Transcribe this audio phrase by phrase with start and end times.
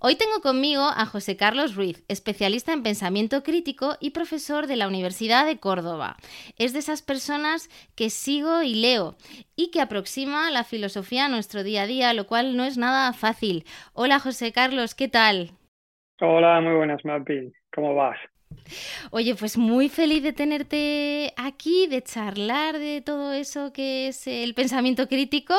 [0.00, 4.86] Hoy tengo conmigo a José Carlos Ruiz, especialista en pensamiento crítico y profesor de la
[4.86, 6.16] Universidad de Córdoba.
[6.56, 9.16] Es de esas personas que sigo y leo
[9.56, 13.12] y que aproxima la filosofía a nuestro día a día, lo cual no es nada
[13.12, 13.64] fácil.
[13.92, 15.50] Hola José Carlos, ¿qué tal?
[16.20, 17.52] Hola, muy buenas, Mapi.
[17.74, 18.18] ¿Cómo vas?
[19.10, 24.54] Oye, pues muy feliz de tenerte aquí, de charlar de todo eso que es el
[24.54, 25.54] pensamiento crítico,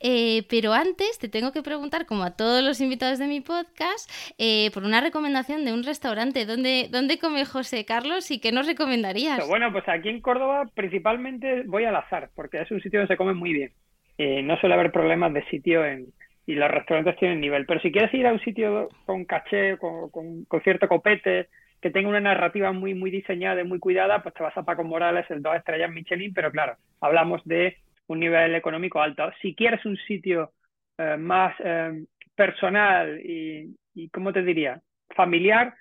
[0.00, 4.10] eh, pero antes te tengo que preguntar, como a todos los invitados de mi podcast,
[4.38, 6.46] eh, por una recomendación de un restaurante.
[6.46, 9.46] ¿Dónde, ¿Dónde come José Carlos y qué nos recomendarías?
[9.48, 13.18] Bueno, pues aquí en Córdoba principalmente voy al azar, porque es un sitio donde se
[13.18, 13.72] come muy bien.
[14.16, 16.06] Eh, no suele haber problemas de sitio en,
[16.46, 17.66] y los restaurantes tienen nivel.
[17.66, 21.48] Pero si quieres ir a un sitio con caché, con cierto copete,
[21.84, 24.84] que tenga una narrativa muy, muy diseñada y muy cuidada, pues te vas a Paco
[24.84, 29.30] Morales, el dos estrellas Michelin, pero claro, hablamos de un nivel económico alto.
[29.42, 30.52] Si quieres un sitio
[30.96, 33.76] eh, más eh, personal y,
[34.14, 34.80] ¿cómo te diría?
[35.14, 35.74] Familiar,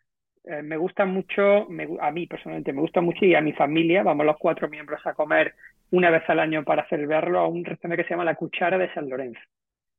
[0.44, 1.70] eh, me gusta mucho,
[2.02, 5.14] a mí personalmente me gusta mucho y a mi familia, vamos los cuatro miembros a
[5.14, 5.54] comer
[5.92, 8.94] una vez al año para celebrarlo a un restaurante que se llama La Cuchara de
[8.94, 9.40] San Lorenzo.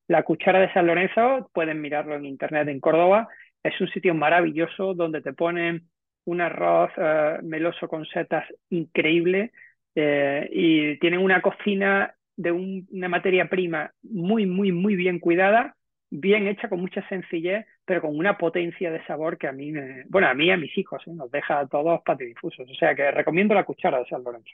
[0.08, 3.26] La Cuchara de San Lorenzo, pueden mirarlo en internet en Córdoba,
[3.62, 5.88] es un sitio maravilloso donde te ponen
[6.24, 9.52] un arroz eh, meloso con setas increíble
[9.94, 15.76] eh, y tienen una cocina de una materia prima muy, muy, muy bien cuidada,
[16.10, 20.04] bien hecha, con mucha sencillez, pero con una potencia de sabor que a mí, me,
[20.08, 21.12] bueno, a mí y a mis hijos, ¿eh?
[21.14, 22.68] nos deja a todos patidifusos.
[22.68, 24.52] O sea que recomiendo la cuchara de San Lorenzo.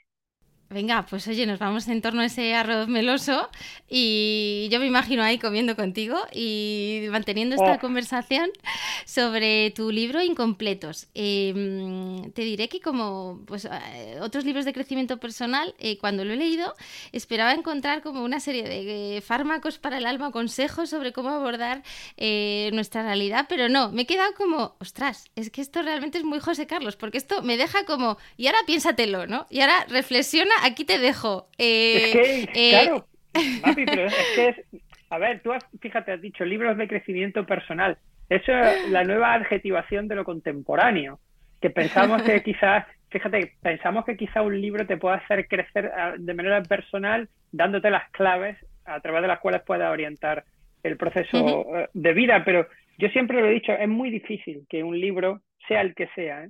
[0.71, 3.49] Venga, pues oye, nos vamos en torno a ese arroz meloso
[3.89, 7.79] y yo me imagino ahí comiendo contigo y manteniendo esta oh.
[7.79, 8.49] conversación
[9.05, 11.07] sobre tu libro Incompletos.
[11.13, 16.31] Em, te diré que como pues, eh, otros libros de crecimiento personal, eh, cuando lo
[16.31, 16.73] he leído,
[17.11, 21.83] esperaba encontrar como una serie de eh, fármacos para el alma, consejos sobre cómo abordar
[22.71, 26.39] nuestra realidad, pero no, me he quedado como, ostras, es que esto realmente es muy
[26.39, 29.47] José Carlos, porque esto me deja como, y ahora piénsatelo, ¿no?
[29.49, 31.47] Y ahora reflexiona aquí te dejo.
[31.57, 33.07] es que, eh, claro,
[33.75, 34.55] pero es que es,
[35.09, 37.97] a ver, tú has, fíjate, has dicho libros de crecimiento personal.
[38.29, 41.19] Eso es la nueva adjetivación de lo contemporáneo,
[41.61, 46.13] que pensamos que quizás, fíjate, pensamos que quizá un libro te pueda hacer crecer ah,
[46.17, 50.45] de manera personal dándote las claves a través de las cuales puedas orientar
[50.83, 52.67] el proceso eh, de vida, pero
[52.97, 56.45] yo siempre lo he dicho, es muy difícil que un libro, sea el que sea,
[56.45, 56.49] ¿eh?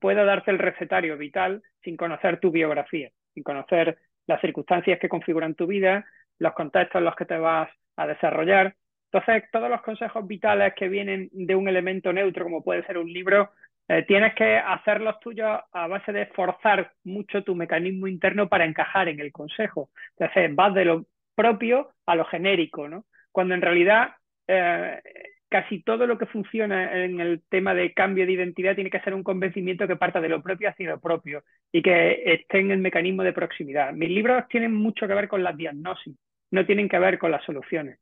[0.00, 5.54] Pueda darte el recetario vital sin conocer tu biografía, sin conocer las circunstancias que configuran
[5.54, 6.04] tu vida,
[6.38, 8.74] los contextos en los que te vas a desarrollar.
[9.12, 13.12] Entonces, todos los consejos vitales que vienen de un elemento neutro, como puede ser un
[13.12, 13.50] libro,
[13.88, 19.08] eh, tienes que hacerlos tuyos a base de forzar mucho tu mecanismo interno para encajar
[19.08, 19.90] en el consejo.
[20.18, 23.04] Entonces, vas de lo propio a lo genérico, ¿no?
[23.30, 24.14] Cuando en realidad
[24.48, 25.00] eh,
[25.48, 29.14] casi todo lo que funciona en el tema de cambio de identidad tiene que ser
[29.14, 32.78] un convencimiento que parta de lo propio hacia lo propio y que esté en el
[32.78, 33.92] mecanismo de proximidad.
[33.92, 36.16] Mis libros tienen mucho que ver con las diagnosis,
[36.50, 37.98] no tienen que ver con las soluciones.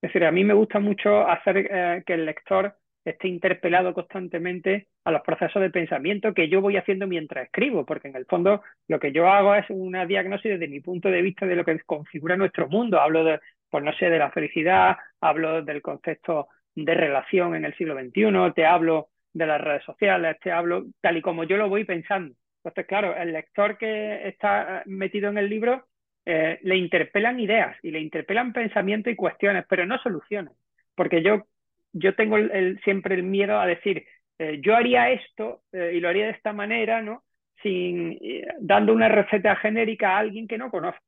[0.00, 2.74] Es decir, a mí me gusta mucho hacer eh, que el lector
[3.04, 8.08] esté interpelado constantemente a los procesos de pensamiento que yo voy haciendo mientras escribo, porque
[8.08, 11.46] en el fondo lo que yo hago es una diagnosis desde mi punto de vista
[11.46, 13.00] de lo que configura nuestro mundo.
[13.00, 13.40] Hablo de,
[13.70, 18.52] pues no sé, de la felicidad, hablo del concepto de relación en el siglo XXI,
[18.54, 22.34] te hablo de las redes sociales, te hablo tal y como yo lo voy pensando.
[22.58, 25.86] Entonces, claro, el lector que está metido en el libro
[26.24, 30.52] eh, le interpelan ideas y le interpelan pensamientos y cuestiones, pero no soluciones.
[30.94, 31.46] Porque yo,
[31.92, 32.36] yo tengo
[32.84, 34.04] siempre el miedo a decir,
[34.38, 37.22] eh, yo haría esto eh, y lo haría de esta manera, ¿no?
[37.62, 38.18] Sin,
[38.60, 41.02] dando una receta genérica a alguien que no conozco.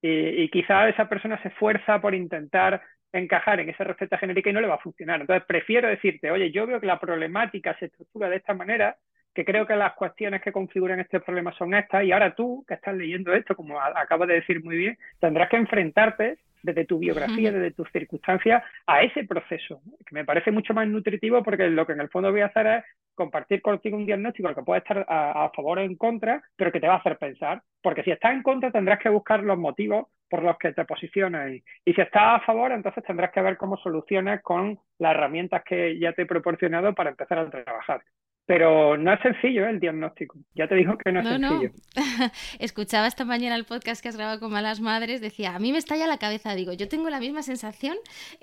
[0.00, 2.80] Y, y quizá esa persona se esfuerza por intentar
[3.12, 5.20] encajar en esa receta genérica y no le va a funcionar.
[5.20, 8.96] Entonces, prefiero decirte, oye, yo veo que la problemática se estructura de esta manera
[9.34, 12.74] que creo que las cuestiones que configuran este problema son estas, y ahora tú, que
[12.74, 17.52] estás leyendo esto, como acabas de decir muy bien, tendrás que enfrentarte desde tu biografía,
[17.52, 21.92] desde tus circunstancias, a ese proceso, que me parece mucho más nutritivo porque lo que
[21.92, 22.84] en el fondo voy a hacer es
[23.14, 26.86] compartir contigo un diagnóstico que puede estar a, favor o en contra, pero que te
[26.86, 30.42] va a hacer pensar, porque si estás en contra tendrás que buscar los motivos por
[30.42, 31.50] los que te posicionas.
[31.50, 35.62] Y, y si estás a favor, entonces tendrás que ver cómo soluciones con las herramientas
[35.64, 38.02] que ya te he proporcionado para empezar a trabajar.
[38.48, 39.70] Pero no es sencillo ¿eh?
[39.72, 40.38] el diagnóstico.
[40.54, 41.70] Ya te digo que no es sencillo.
[42.58, 45.20] Escuchaba esta mañana el podcast que has grabado con Malas Madres.
[45.20, 46.54] Decía, a mí me estalla la cabeza.
[46.54, 47.98] Digo, yo tengo la misma sensación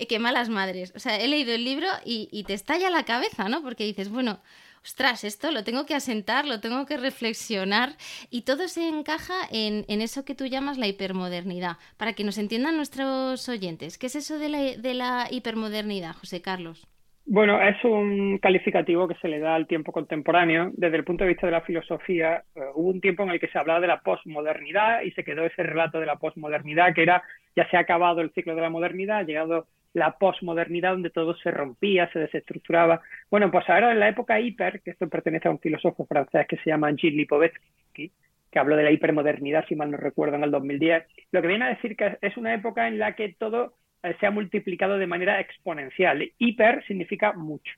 [0.07, 0.93] que Malas Madres.
[0.95, 3.63] O sea, he leído el libro y, te estalla la cabeza, ¿no?
[3.63, 4.41] Porque dices, bueno,
[4.83, 7.97] ostras, esto lo tengo que asentar, lo tengo que reflexionar
[8.29, 11.77] y todo se encaja en, eso que tú llamas la hipermodernidad.
[11.97, 16.43] Para que nos entiendan nuestros oyentes, ¿qué es eso de la, de la hipermodernidad, José
[16.43, 16.85] Carlos?
[17.27, 20.69] Bueno, es un calificativo que se le da al tiempo contemporáneo.
[20.73, 23.47] Desde el punto de vista de la filosofía, eh, hubo un tiempo en el que
[23.47, 27.23] se hablaba de la posmodernidad y se quedó ese relato de la posmodernidad que era
[27.55, 31.35] ya se ha acabado el ciclo de la modernidad, ha llegado la posmodernidad donde todo
[31.37, 33.01] se rompía, se desestructuraba.
[33.31, 36.57] Bueno, pues ahora en la época hiper, que esto pertenece a un filósofo francés que
[36.57, 38.11] se llama Gilles Lipovetsky,
[38.51, 41.65] que habló de la hipermodernidad, si mal no recuerdo, en el 2010, lo que viene
[41.65, 43.73] a decir que es una época en la que todo
[44.19, 46.31] se ha multiplicado de manera exponencial.
[46.37, 47.73] Hiper significa mucho.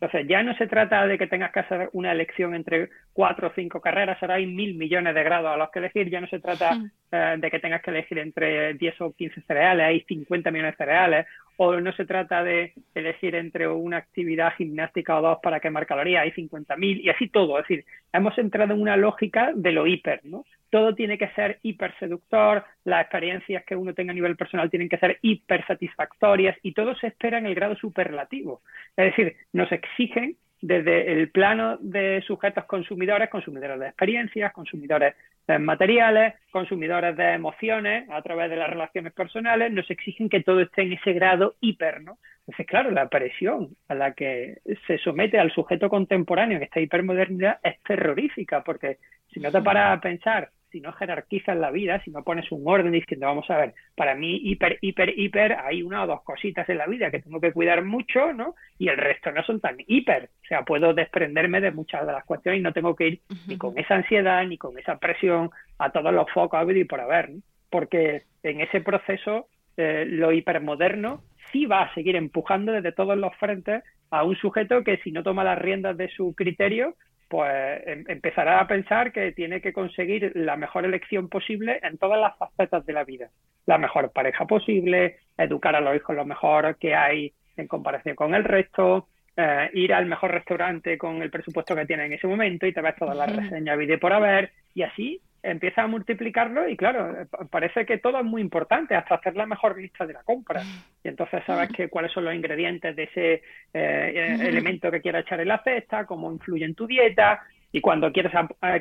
[0.00, 3.52] Entonces, ya no se trata de que tengas que hacer una elección entre cuatro o
[3.52, 6.38] cinco carreras, ahora hay mil millones de grados a los que elegir, ya no se
[6.38, 6.78] trata
[7.10, 10.84] eh, de que tengas que elegir entre 10 o 15 cereales, hay 50 millones de
[10.84, 11.26] cereales,
[11.60, 16.22] o no se trata de elegir entre una actividad gimnástica o dos para quemar calorías,
[16.22, 17.58] hay 50.000 y así todo.
[17.58, 20.44] Es decir, hemos entrado en una lógica de lo hiper, ¿no?
[20.70, 24.88] Todo tiene que ser hiper seductor, las experiencias que uno tenga a nivel personal tienen
[24.88, 28.62] que ser hiper satisfactorias y todo se espera en el grado superlativo.
[28.96, 35.14] Es decir, nos exigen desde el plano de sujetos consumidores, consumidores de experiencias, consumidores
[35.46, 40.60] de materiales, consumidores de emociones a través de las relaciones personales, nos exigen que todo
[40.60, 42.18] esté en ese grado hiper, ¿no?
[42.40, 47.58] Entonces, claro, la presión a la que se somete al sujeto contemporáneo en esta hipermodernidad
[47.62, 48.98] es terrorífica, porque
[49.32, 52.62] si no te paras a pensar si no jerarquizas la vida, si no pones un
[52.66, 56.68] orden diciendo, vamos a ver, para mí hiper, hiper, hiper, hay una o dos cositas
[56.68, 58.54] en la vida que tengo que cuidar mucho, ¿no?
[58.78, 60.30] Y el resto no son tan hiper.
[60.44, 63.56] O sea, puedo desprenderme de muchas de las cuestiones y no tengo que ir ni
[63.56, 67.30] con esa ansiedad, ni con esa presión a todos los focos a y por haber,
[67.30, 67.40] ¿no?
[67.70, 71.22] Porque en ese proceso, eh, lo hipermoderno
[71.52, 75.22] sí va a seguir empujando desde todos los frentes a un sujeto que si no
[75.22, 76.94] toma las riendas de su criterio,
[77.28, 82.20] pues em, empezará a pensar que tiene que conseguir la mejor elección posible en todas
[82.20, 83.28] las facetas de la vida.
[83.66, 88.34] La mejor pareja posible, educar a los hijos lo mejor que hay en comparación con
[88.34, 92.66] el resto, eh, ir al mejor restaurante con el presupuesto que tiene en ese momento
[92.66, 96.76] y te ves todas las reseñas video por haber y así empieza a multiplicarlo y
[96.76, 100.62] claro, parece que todo es muy importante, hasta hacer la mejor lista de la compra.
[101.04, 103.42] Y entonces sabes que cuáles son los ingredientes de ese eh,
[103.72, 107.40] eh, elemento que quieras echar en la cesta, cómo influye en tu dieta,
[107.70, 108.32] y cuando quieres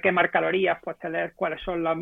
[0.01, 1.98] quemar calorías, pues te lees cuáles son las,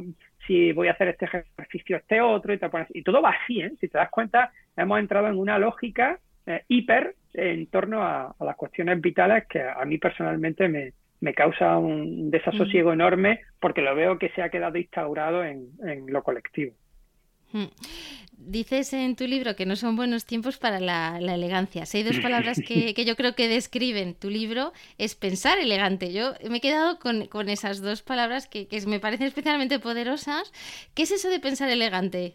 [0.46, 3.60] si voy a hacer este ejercicio, este otro, y te pones, y todo va así,
[3.62, 3.72] ¿eh?
[3.80, 8.56] Si te das cuenta, hemos entrado en una lógica eh, hiper en torno a las
[8.56, 10.94] cuestiones vitales que a mí personalmente me,
[11.25, 15.72] me causa un desasosiego enorme porque lo veo que se ha quedado instaurado en,
[16.06, 16.75] lo colectivo.
[18.38, 21.84] Dices en tu libro que no son buenos tiempos para la, elegancia.
[21.91, 26.13] hay dos palabras que, yo creo que describen tu libro, es pensar elegante.
[26.13, 30.53] Yo me he quedado con, esas dos palabras que, me parecen especialmente poderosas.
[30.94, 32.34] ¿Qué es eso de pensar elegante?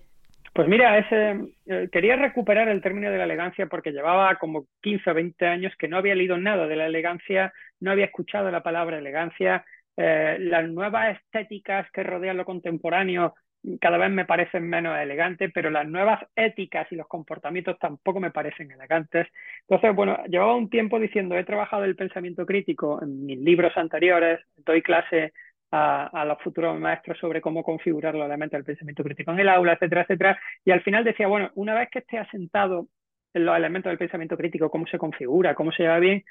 [0.52, 5.10] Pues mira, ese, eh, quería recuperar el término de la elegancia porque llevaba como 15
[5.10, 8.62] o 20 años que no había leído nada de la elegancia, no había escuchado la
[8.62, 9.64] palabra elegancia.
[9.96, 13.34] Eh, las nuevas estéticas que rodean lo contemporáneo
[13.80, 18.30] cada vez me parecen menos elegantes, pero las nuevas éticas y los comportamientos tampoco me
[18.30, 19.26] parecen elegantes.
[19.62, 24.40] Entonces, bueno, llevaba un tiempo diciendo, he trabajado el pensamiento crítico en mis libros anteriores,
[24.64, 25.32] doy clase
[25.72, 29.74] a, los futuros maestros sobre cómo configurar los elementos del pensamiento crítico en el aula,
[29.74, 30.40] etcétera, etcétera.
[30.64, 32.88] Y al final decía, bueno, una vez que esté asentado
[33.34, 36.24] en los elementos del pensamiento crítico, cómo se configura, cómo se lleva bien,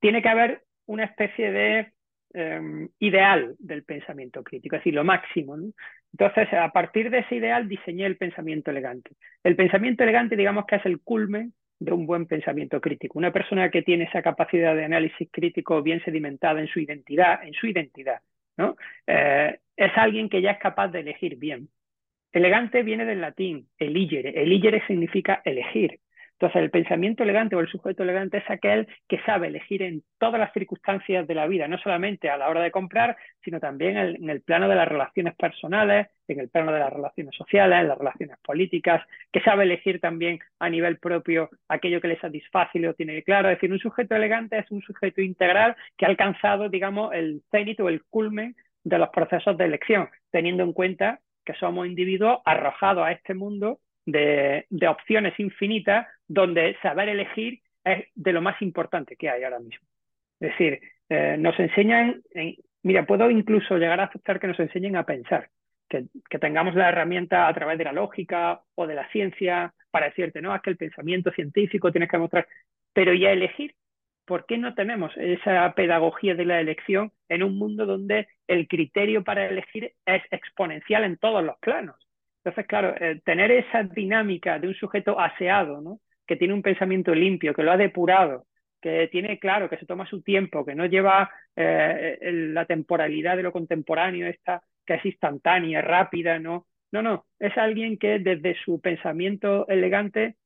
[0.00, 1.92] tiene que haber una especie de
[2.34, 5.56] em, ideal del pensamiento crítico, es decir, lo máximo.
[6.12, 9.10] Entonces, a partir de ese ideal diseñé el pensamiento elegante.
[9.42, 13.18] El pensamiento elegante, digamos que es el culmen de un buen pensamiento crítico.
[13.18, 17.52] Una persona que tiene esa capacidad de análisis crítico bien sedimentada en su identidad, en
[17.54, 18.20] su identidad,
[18.56, 18.76] ¿no?
[19.06, 21.68] Eh, es alguien que ya es capaz de elegir bien.
[22.32, 24.42] Elegante viene del latín, eligere.
[24.42, 26.00] Eligere significa elegir.
[26.34, 30.40] Entonces, el pensamiento elegante o el sujeto elegante es aquel que sabe elegir en todas
[30.40, 34.28] las circunstancias de la vida, no solamente a la hora de comprar, sino también en
[34.28, 37.98] el plano de las relaciones personales, en el plano de las relaciones sociales, en las
[37.98, 42.94] relaciones políticas, que sabe elegir también a nivel propio aquello que le satisface y lo
[42.94, 43.48] tiene claro.
[43.48, 47.78] Es decir, un sujeto elegante es un sujeto integral que ha alcanzado, digamos, el cenit
[47.80, 53.04] o el culmen de los procesos de elección, teniendo en cuenta que somos individuos arrojados
[53.04, 59.30] a este mundo de, opciones infinitas donde saber elegir es de lo más importante que
[59.30, 59.86] hay ahora mismo.
[60.40, 62.22] Es decir, eh, nos enseñan,
[62.82, 65.48] mira, puedo incluso llegar a aceptar que nos enseñen a pensar,
[65.88, 70.06] que, que, tengamos la herramienta a través de la lógica o de la ciencia para
[70.06, 72.48] decirte, no, es que el pensamiento científico tienes que mostrar,
[72.92, 73.74] pero ya elegir,
[74.24, 79.22] ¿por qué no tenemos esa pedagogía de la elección en un mundo donde el criterio
[79.22, 81.96] para elegir es exponencial en todos los planos?
[82.44, 86.00] Entonces, claro, eh, tener esa dinámica de un sujeto aseado, ¿no?
[86.26, 88.46] que tiene un pensamiento limpio, que lo ha depurado,
[88.80, 92.18] que tiene claro, que se toma su tiempo, que no lleva eh,
[92.52, 96.66] la temporalidad de lo contemporáneo, esta que es instantánea, rápida, ¿no?
[96.92, 100.36] No, no, es alguien que desde su pensamiento elegante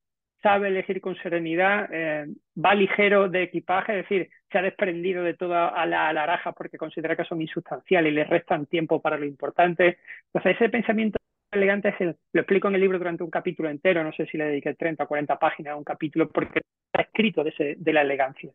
[0.43, 2.27] sabe elegir con serenidad, eh,
[2.57, 7.17] va ligero de equipaje, es decir, se ha desprendido de toda la alaraja porque considera
[7.17, 9.99] que son insustanciales y le restan tiempo para lo importante.
[10.33, 11.19] Entonces, ese pensamiento
[11.51, 14.47] elegante es lo explico en el libro durante un capítulo entero, no sé si le
[14.47, 18.03] dediqué 30 o 40 páginas a un capítulo porque está escrito de, ese, de la
[18.03, 18.51] elegancia.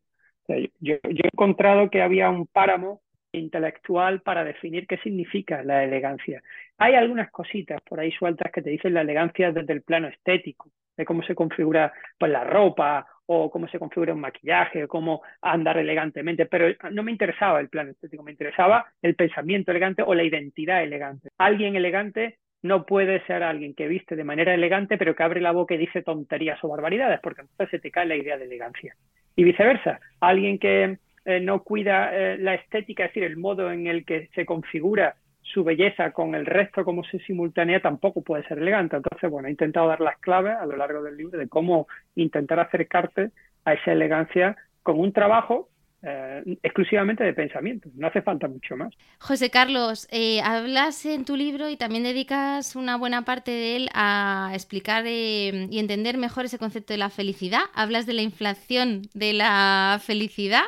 [0.47, 6.43] yo, yo, he encontrado que había un páramo intelectual para definir qué significa la elegancia.
[6.77, 10.69] Hay algunas cositas por ahí sueltas que te dicen la elegancia desde el plano estético,
[10.95, 15.21] de cómo se configura pues, la ropa o cómo se configura un maquillaje o cómo
[15.41, 20.13] andar elegantemente, pero no me interesaba el plano estético, me interesaba el pensamiento elegante o
[20.13, 21.29] la identidad elegante.
[21.37, 25.51] Alguien elegante no puede ser alguien que viste de manera elegante pero que abre la
[25.51, 28.95] boca y dice tonterías o barbaridades, porque entonces se te cae la idea de elegancia.
[29.35, 33.87] Y viceversa, alguien que eh, no cuida eh, la estética, es decir, el modo en
[33.87, 38.57] el que se configura su belleza con el resto, como se simultánea, tampoco puede ser
[38.57, 38.95] elegante.
[38.95, 42.59] Entonces, bueno, he intentado dar las claves a lo largo del libro de cómo intentar
[42.59, 43.31] acercarte
[43.65, 45.69] a esa elegancia con un trabajo
[46.05, 48.93] eh, exclusivamente de pensamiento, no hace falta mucho más.
[49.19, 53.89] José Carlos, eh, hablas en tu libro y también dedicas una buena parte de él
[53.93, 57.61] a explicar eh, y entender mejor ese concepto de la felicidad.
[57.73, 60.63] Hablas de la inflación de la felicidad.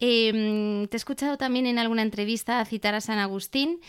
[0.00, 3.80] Em, te he escuchado también en alguna entrevista citar a San Agustín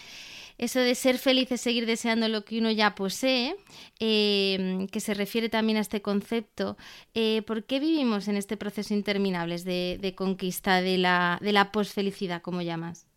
[0.62, 3.56] eso de ser feliz es seguir deseando lo que uno ya posee,
[4.00, 6.78] em, que se refiere también a este concepto.
[7.16, 12.44] Eh, ¿Por qué vivimos en este proceso interminable de, conquista de la, de la posfelicidad,
[12.44, 13.08] como llamas?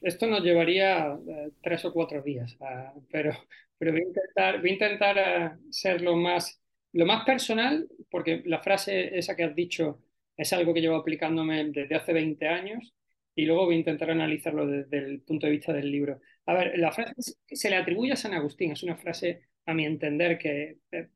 [0.00, 3.32] Esto nos llevaría eh, tres o cuatro días, ah, pero,
[3.76, 6.58] pero voy a intentar, voy a intentar eh, ser lo más,
[6.94, 10.00] lo más personal, porque la frase esa que has dicho
[10.38, 12.94] es algo que llevo aplicándome desde hace 20 años
[13.34, 16.20] y luego voy a intentar analizarlo desde el punto de vista del libro.
[16.46, 19.86] A ver, la frase se le atribuye a San Agustín, es una frase, a mi
[19.86, 21.08] entender, que eh,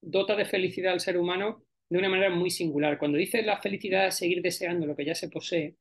[0.00, 2.98] dota de felicidad al ser humano de una manera muy singular.
[2.98, 5.76] Cuando dice la felicidad es seguir deseando lo que ya se posee,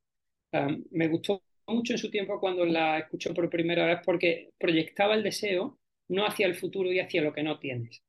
[0.91, 5.23] me gustó mucho en su tiempo cuando la escuchó por primera vez porque proyectaba el
[5.23, 8.03] deseo no hacia el futuro y hacia lo que no tienes,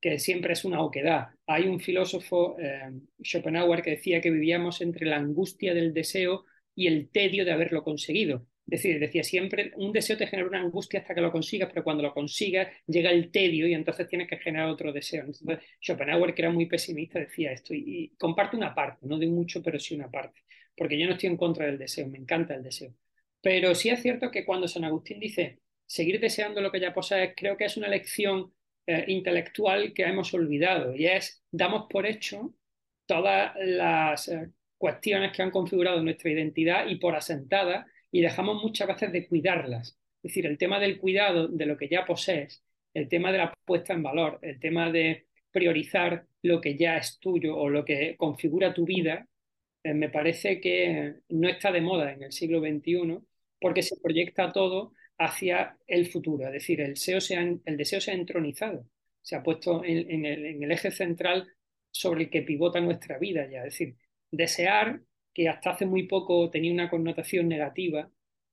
[0.00, 1.28] que siempre es una oquedad.
[1.46, 2.90] Hay un filósofo, eh,
[3.22, 7.84] Schopenhauer, que decía que vivíamos entre la angustia del deseo y el tedio de haberlo
[7.84, 8.46] conseguido.
[8.68, 12.02] Decir, decía siempre, un deseo te genera una angustia hasta que lo consigas, pero cuando
[12.02, 15.24] lo consigas llega el tedio y entonces tienes que generar otro deseo.
[15.80, 19.62] Schopenhauer, que era muy pesimista, decía esto y, y comparte una parte, no de mucho,
[19.62, 20.42] pero sí una parte,
[20.76, 22.92] porque yo no estoy en contra del deseo, me encanta el deseo.
[23.40, 27.32] Pero sí es cierto que cuando San Agustín dice seguir deseando lo que ya posees,
[27.34, 28.52] creo que es una lección
[28.86, 32.54] eh, intelectual que hemos olvidado y es damos por hecho
[33.06, 38.88] todas las eh, cuestiones que han configurado nuestra identidad y por asentada y dejamos muchas
[38.88, 39.98] veces de cuidarlas.
[40.22, 42.62] Es decir, el tema del cuidado de lo que ya posees,
[42.94, 47.18] el tema de la puesta en valor, el tema de priorizar lo que ya es
[47.18, 49.26] tuyo o lo que configura tu vida,
[49.82, 53.18] eh, me parece que no está de moda en el siglo XXI
[53.60, 56.46] porque se proyecta todo hacia el futuro.
[56.46, 58.86] Es decir, el deseo se ha, entronizado,
[59.20, 61.48] se ha puesto en, el, en el eje central
[61.90, 63.58] sobre el que pivota nuestra vida ya.
[63.58, 63.96] Es decir,
[64.30, 65.00] desear,
[65.38, 68.10] que hasta hace muy poco tenía una connotación negativa,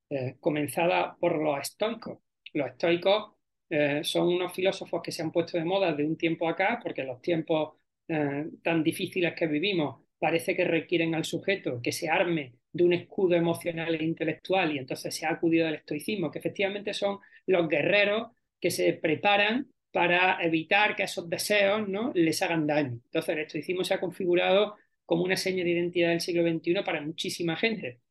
[0.07, 2.19] eh, comenzada por los estoicos.
[2.53, 3.31] Los estoicos
[3.71, 7.03] eh, son unos filósofos que se han puesto de moda de un tiempo acá, porque
[7.03, 7.73] los tiempos
[8.07, 12.93] eh, tan difíciles que vivimos parece que requieren al sujeto que se arme de un
[12.93, 17.67] escudo emocional e intelectual y entonces se ha acudido al estoicismo, que efectivamente son los
[17.67, 18.27] guerreros
[18.61, 22.11] que se preparan para evitar que esos deseos ¿no?
[22.13, 22.99] les hagan daño.
[23.05, 27.01] Entonces, el estoicismo se ha configurado como una seña de identidad del siglo XXI para
[27.01, 28.01] muchísima gente.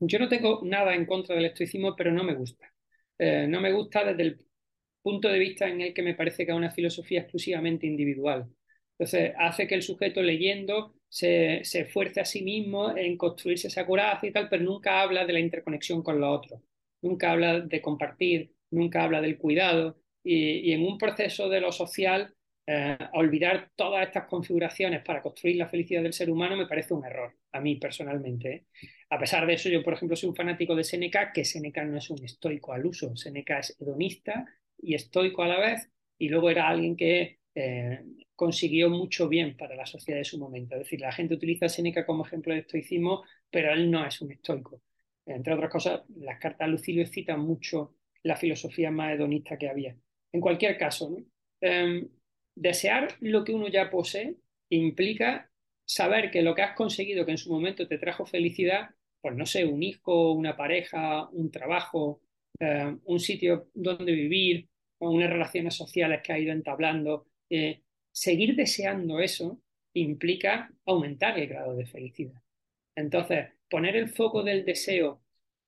[0.00, 2.72] Yo no tengo nada en contra del estoicismo, pero no me gusta.
[3.18, 4.38] Eh, no me gusta desde el
[5.02, 8.48] punto de vista en el que me parece que es una filosofía exclusivamente individual.
[8.92, 13.86] Entonces, hace que el sujeto leyendo se, se esfuerce a sí mismo en construirse esa
[13.86, 16.60] coraza y tal, pero nunca habla de la interconexión con los otros,
[17.02, 22.34] nunca habla de compartir, nunca habla del cuidado, y, en un proceso de lo social,
[22.70, 27.02] eh, olvidar todas estas configuraciones para construir la felicidad del ser humano me parece un
[27.02, 28.52] error, a mí personalmente.
[28.52, 28.66] ¿eh?
[29.08, 31.96] A pesar de eso, yo, por ejemplo, soy un fanático de Seneca, que Seneca no
[31.96, 34.44] es un estoico al uso, Seneca es hedonista
[34.76, 39.74] y estoico a la vez, y luego era alguien que eh, consiguió mucho bien para
[39.74, 40.74] la sociedad de su momento.
[40.74, 44.20] Es decir, la gente utiliza a Seneca como ejemplo de estoicismo, pero él no es
[44.20, 44.82] un estoico.
[45.24, 47.94] Entre otras cosas, las cartas a Lucilio citan mucho
[48.24, 49.96] la filosofía más hedonista que había.
[50.32, 51.16] En cualquier caso,
[51.62, 52.06] em,
[52.60, 54.36] desear lo que uno ya posee
[54.70, 55.50] implica
[55.84, 59.46] saber que lo que has conseguido, que en su momento te trajo felicidad, pues no
[59.46, 62.20] sé, un hijo, una pareja, un trabajo,
[62.60, 68.56] em, un sitio donde vivir, o unas relaciones sociales que ha ido entablando, eh, seguir
[68.56, 69.60] deseando eso
[69.94, 72.42] implica aumentar el grado de felicidad.
[72.94, 75.22] Entonces, poner el foco del deseo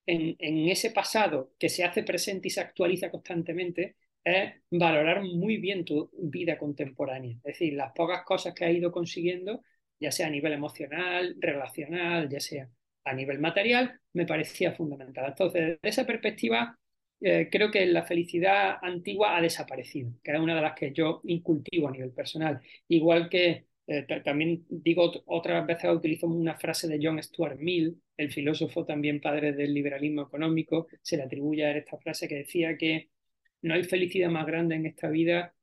[0.06, 5.84] en, ese pasado que se hace presente y se actualiza constantemente es valorar muy bien
[5.84, 7.36] tu vida contemporánea.
[7.38, 9.62] Es decir, las pocas cosas que has ido consiguiendo,
[9.98, 12.68] ya sea a nivel emocional, relacional, ya sea
[13.04, 15.26] a nivel material, me parecía fundamental.
[15.28, 16.78] Entonces, desde esa perspectiva,
[17.20, 21.20] eh, creo que la felicidad antigua ha desaparecido, que es una de las que yo
[21.24, 22.60] incultivo a nivel personal.
[22.88, 28.32] Igual que eh, también digo otras veces utilizo una frase de John Stuart Mill, el
[28.32, 33.08] filósofo también padre del liberalismo económico, se le atribuye a esta frase que decía que
[33.62, 35.54] no hay felicidad más grande en esta vida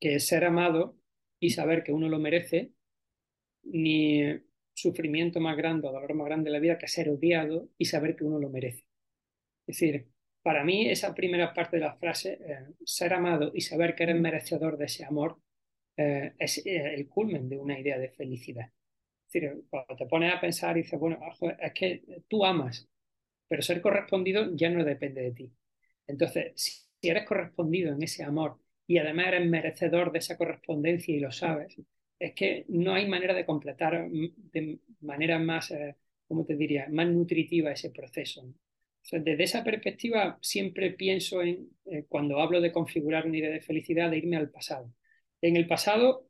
[0.00, 0.96] que ser amado
[1.40, 2.72] y saber que uno lo merece,
[3.62, 4.22] ni
[4.74, 8.16] sufrimiento más grande o dolor más grande en la vida que ser odiado y saber
[8.16, 8.86] que uno lo merece.
[9.66, 10.08] Es decir,
[10.42, 14.20] para mí esa primera parte de la frase, eh, ser amado y saber que eres
[14.20, 15.40] merecedor de ese amor,
[15.96, 18.70] eh, es eh, el culmen de una idea de felicidad.
[19.26, 21.18] Es decir, cuando te pones a pensar y dices, bueno,
[21.60, 22.88] es que tú amas,
[23.48, 25.52] pero ser correspondido ya no depende de ti.
[26.06, 31.14] Entonces, si si eres correspondido en ese amor y además eres merecedor de esa correspondencia
[31.14, 31.76] y lo sabes,
[32.18, 37.08] es que no hay manera de completar de manera más, eh, ¿cómo te diría?, más
[37.08, 38.44] nutritiva ese proceso.
[39.10, 44.10] desde esa perspectiva siempre pienso en, eh, cuando hablo de configurar una idea de felicidad,
[44.10, 44.92] de irme al pasado.
[45.40, 46.28] En el pasado,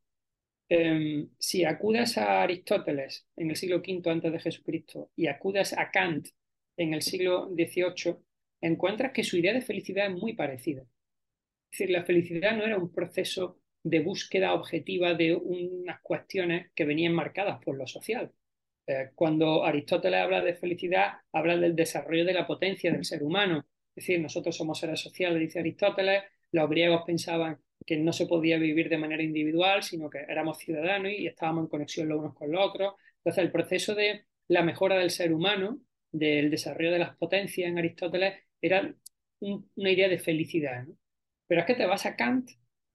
[0.68, 5.90] em, si acudes a Aristóteles en el siglo V antes de Jesucristo y acudes a
[5.90, 6.28] Kant
[6.76, 8.16] en el siglo XVIII,
[8.60, 10.82] encuentras que su idea de felicidad es muy parecida.
[10.82, 16.84] Es decir, la felicidad no era un proceso de búsqueda objetiva de unas cuestiones que
[16.84, 18.32] venían marcadas por lo social.
[18.86, 23.66] Eh, cuando Aristóteles habla de felicidad, habla del desarrollo de la potencia del ser humano.
[23.94, 28.58] Es decir, nosotros somos seres sociales, dice Aristóteles, los griegos pensaban que no se podía
[28.58, 32.50] vivir de manera individual, sino que éramos ciudadanos y estábamos en conexión los unos con
[32.50, 32.94] los otros.
[33.18, 37.78] Entonces, el proceso de la mejora del ser humano, del desarrollo de las potencias en
[37.78, 38.94] Aristóteles, era
[39.40, 40.86] una idea de felicidad.
[41.46, 42.50] Pero es que te vas a Kant,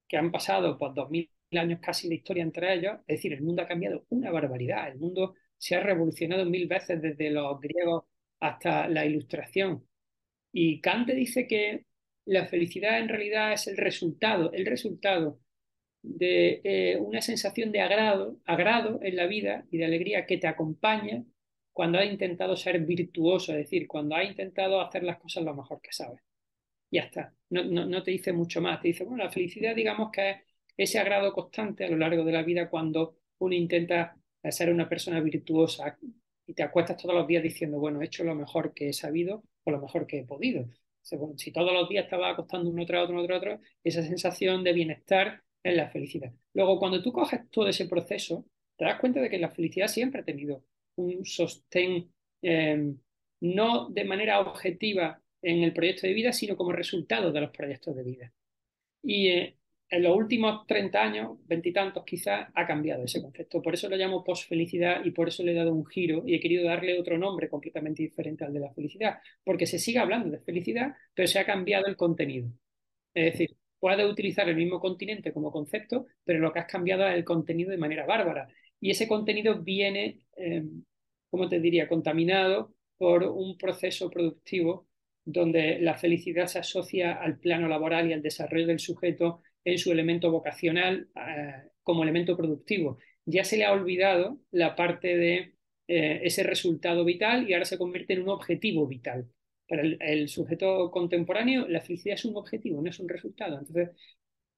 [0.07, 3.41] que han pasado pues, dos mil años casi de historia entre ellos, es decir, el
[3.43, 8.05] mundo ha cambiado una barbaridad, el mundo se ha revolucionado mil veces desde los griegos
[8.39, 9.87] hasta la ilustración.
[10.51, 11.85] Y Kant dice que
[12.25, 15.39] la felicidad en realidad es el resultado, el resultado
[16.03, 20.47] de eh, una sensación de agrado, agrado en la vida y de alegría que te
[20.47, 21.23] acompaña
[21.73, 25.81] cuando has intentado ser virtuoso, es decir, cuando has intentado hacer las cosas lo mejor
[25.81, 26.21] que sabes.
[26.91, 30.29] Ya está, no, no, te dice mucho más, te dice, bueno, la felicidad digamos que
[30.31, 30.37] es
[30.77, 34.15] ese agrado constante a lo largo de la vida cuando uno intenta
[34.51, 35.97] ser una persona virtuosa
[36.45, 39.43] y te acuestas todos los días diciendo, bueno, he hecho lo mejor que he sabido
[39.63, 40.67] o lo mejor que he podido.
[41.01, 44.73] Si todos los días estaba acostando uno tras otro, uno tras otro, esa sensación de
[44.73, 46.31] bienestar es la felicidad.
[46.53, 48.45] Luego, cuando tú coges todo ese proceso,
[48.77, 50.63] te das cuenta de que la felicidad siempre ha tenido
[50.95, 52.97] un sostén em,
[53.41, 57.95] no de manera objetiva en el proyecto de vida, sino como resultado de los proyectos
[57.95, 58.33] de vida.
[59.03, 59.57] Y eh,
[59.89, 63.61] en los últimos 30 años, veintitantos quizás, ha cambiado ese concepto.
[63.61, 66.39] Por eso lo llamo posfelicidad y por eso le he dado un giro y he
[66.39, 70.39] querido darle otro nombre completamente diferente al de la felicidad, porque se sigue hablando de
[70.39, 72.49] felicidad, pero se ha cambiado el contenido.
[73.13, 77.15] Es decir, puedes utilizar el mismo continente como concepto, pero lo que has cambiado es
[77.15, 78.47] el contenido de manera bárbara.
[78.83, 80.61] Y ese contenido viene, eh,
[81.29, 84.89] como te diría?, contaminado por un proceso productivo
[85.23, 89.93] donde la felicidad se asocia al plano laboral y al desarrollo del sujeto en su
[89.93, 92.97] elemento vocacional eh, como elemento productivo.
[93.23, 95.55] Ya se le ha olvidado la parte de
[95.87, 99.29] eh, ese resultado vital y ahora se convierte en un objetivo vital.
[99.65, 103.59] Para el, sujeto contemporáneo, la felicidad es un objetivo, no es un resultado.
[103.59, 103.91] Entonces,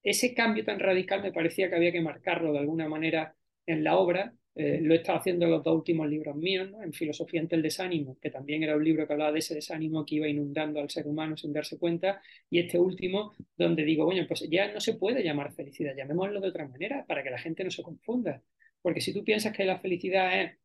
[0.02, 3.36] ese cambio tan radical me parecía que había que marcarlo de alguna manera
[3.66, 4.34] en la obra.
[4.58, 7.62] Eh, lo he estado haciendo en los dos últimos libros míos, en Filosofía ante el
[7.62, 10.90] desánimo, que también era un libro que hablaba de ese desánimo que iba inundando al
[10.90, 14.94] ser humano sin darse cuenta, y este último, donde digo, bueno, pues ya no se
[14.94, 18.42] puede llamar felicidad, llamémoslo de otra manera para que la gente no se confunda.
[18.82, 20.58] Porque si tú piensas que la felicidad es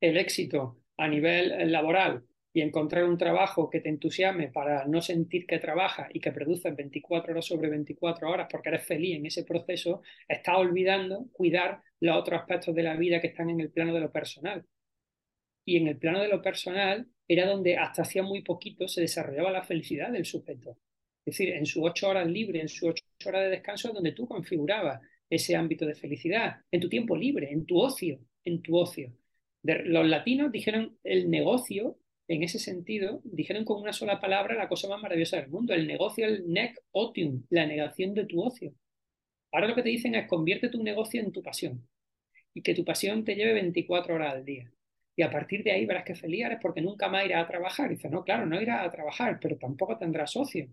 [0.00, 5.44] el éxito a nivel laboral y encontrar un trabajo que te entusiasme para no sentir
[5.44, 9.42] que trabajas y que produces 24 horas sobre 24 horas porque eres feliz en ese
[9.42, 13.92] proceso, estás olvidando cuidar los otros aspectos de la vida que están en el plano
[13.92, 14.64] de lo personal.
[15.64, 19.50] Y en el plano de lo personal era donde hasta hacía muy poquito se desarrollaba
[19.50, 20.78] la felicidad del sujeto.
[21.26, 24.28] Es decir, en sus ocho horas libres, en sus ocho horas de descanso, donde tú
[24.28, 29.12] configurabas ese ámbito de felicidad, en tu tiempo libre, en tu ocio, en tu ocio
[29.64, 31.96] los latinos dijeron el negocio,
[32.28, 35.86] en ese sentido, dijeron con una sola palabra la cosa más maravillosa del mundo, el
[35.86, 38.72] negocio, el nec otium, la negación de tu ocio.
[39.52, 41.86] Ahora lo que te dicen es convierte tu negocio en tu pasión
[42.54, 44.70] y que tu pasión te lleve 24 horas al día.
[45.16, 47.90] Y a partir de ahí verás que feliz eres porque nunca más irás a trabajar.
[47.92, 50.68] Y dice, no, claro, no irás a trabajar, pero tampoco tendrás ocio.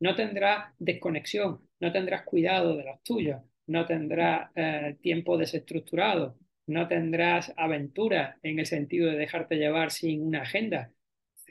[0.00, 6.36] No tendrás desconexión, no tendrás cuidado de los tuyos, no tendrás eh, tiempo desestructurado,
[6.68, 10.92] no tendrás aventura en el sentido de dejarte llevar sin una agenda.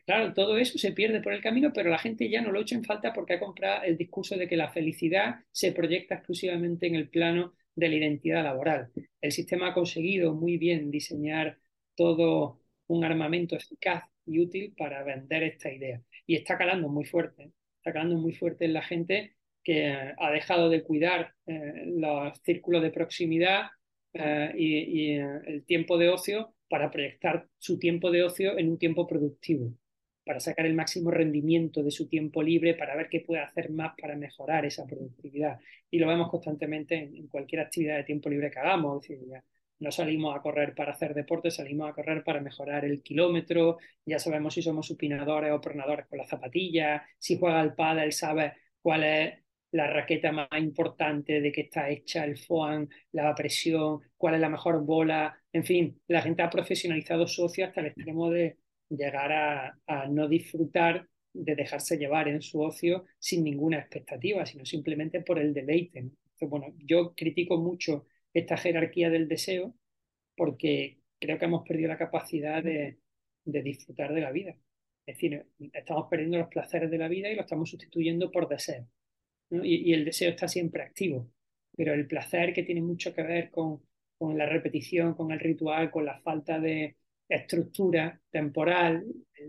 [0.05, 2.75] Claro, todo eso se pierde por el camino, pero la gente ya no lo echa
[2.75, 6.95] en falta porque ha comprado el discurso de que la felicidad se proyecta exclusivamente en
[6.95, 8.89] el plano de la identidad laboral.
[9.19, 11.59] El sistema ha conseguido muy bien diseñar
[11.95, 16.01] todo un armamento eficaz y útil para vender esta idea.
[16.25, 20.69] Y está calando muy fuerte, está calando muy fuerte en la gente que ha dejado
[20.69, 23.67] de cuidar eh, los círculos de proximidad
[24.13, 28.77] eh, y, eh, el tiempo de ocio para proyectar su tiempo de ocio en un
[28.77, 29.73] tiempo productivo,
[30.25, 33.93] para sacar el máximo rendimiento de su tiempo libre, para ver qué puede hacer más
[33.99, 35.59] para mejorar esa productividad.
[35.89, 39.01] Y lo vemos constantemente en, cualquier actividad de tiempo libre que hagamos.
[39.01, 39.43] decir, ya
[39.79, 44.19] no salimos a correr para hacer deporte, salimos a correr para mejorar el kilómetro, ya
[44.19, 49.03] sabemos si somos supinadores o pronadores con la zapatilla, si juega al pádel, sabe cuál
[49.03, 49.33] es
[49.71, 54.49] la raqueta más importante, de qué está hecha el foam, la presión, cuál es la
[54.49, 58.57] mejor bola, en fin, la gente ha profesionalizado su ocio hasta el extremo de
[58.89, 59.31] llegar
[59.87, 65.39] a, no disfrutar de dejarse llevar en su ocio sin ninguna expectativa, sino simplemente por
[65.39, 66.11] el deleite.
[66.41, 69.75] bueno, yo critico mucho esta jerarquía del deseo
[70.35, 72.99] porque creo que hemos perdido la capacidad de,
[73.45, 74.55] de disfrutar de la vida.
[75.05, 78.47] Es decir, estamos perdiendo los placeres de la vida y lo estamos sustituyendo por
[79.49, 81.31] y, el deseo está siempre activo,
[81.75, 83.81] pero el placer que tiene mucho que ver con,
[84.17, 86.97] con la repetición, con el ritual, con la falta de
[87.29, 89.05] estructura temporal,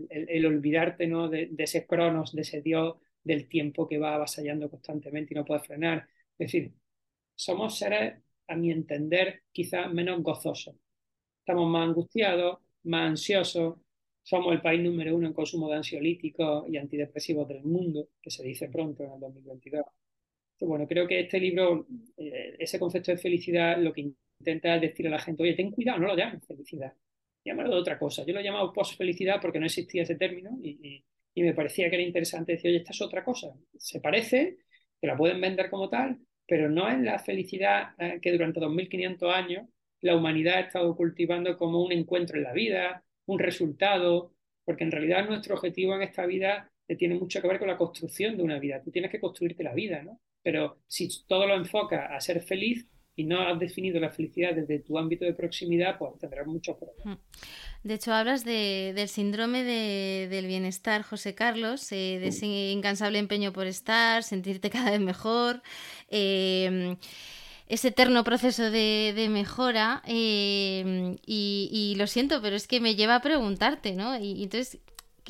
[0.09, 1.29] el, olvidarte ¿no?
[1.29, 5.61] de, ese cronos, de ese dios del tiempo que va avasallando constantemente y no puede
[5.61, 6.07] frenar.
[6.37, 6.73] Es decir,
[7.35, 10.75] somos seres, a mi entender, quizás menos gozosos.
[11.39, 13.77] Estamos más angustiados, más ansiosos,
[14.29, 18.43] somos el país número uno en consumo de ansiolíticos y antidepresivos del mundo, que se
[18.43, 19.83] dice pronto en el 2022.
[20.61, 25.07] bueno, creo que este libro, eh, ese concepto de felicidad, lo que intenta es decir
[25.07, 26.93] a la gente, oye, ten cuidado, no lo llames felicidad,
[27.43, 28.23] llámalo de otra cosa.
[28.23, 31.03] Yo lo he llamado post-felicidad porque no existía ese término y,
[31.35, 33.47] me parecía que era interesante decir, oye, esta es otra cosa.
[33.77, 34.57] Se parece,
[34.99, 39.33] te la pueden vender como tal, pero no es la felicidad eh, que durante 2500
[39.33, 39.67] años
[40.01, 44.33] la humanidad ha estado cultivando como un encuentro en la vida, un resultado,
[44.65, 48.35] porque en realidad nuestro objetivo en esta vida tiene mucho que ver con la construcción
[48.35, 48.81] de una vida.
[48.81, 50.19] Tú tienes que construirte la vida, ¿no?
[50.41, 54.79] Pero si todo lo enfocas a ser feliz y no has definido la felicidad desde
[54.79, 57.19] tu ámbito de proximidad, pues tendrás muchos problemas.
[57.83, 63.67] De hecho, hablas del síndrome del bienestar, José Carlos, eh, de ese incansable empeño por
[63.67, 65.61] estar, sentirte cada vez mejor.
[66.09, 66.95] Eh,
[67.69, 73.21] ese eterno proceso de, mejora eh, y, lo siento, pero es que me lleva a
[73.21, 74.17] preguntarte, ¿no?
[74.19, 74.79] y entonces,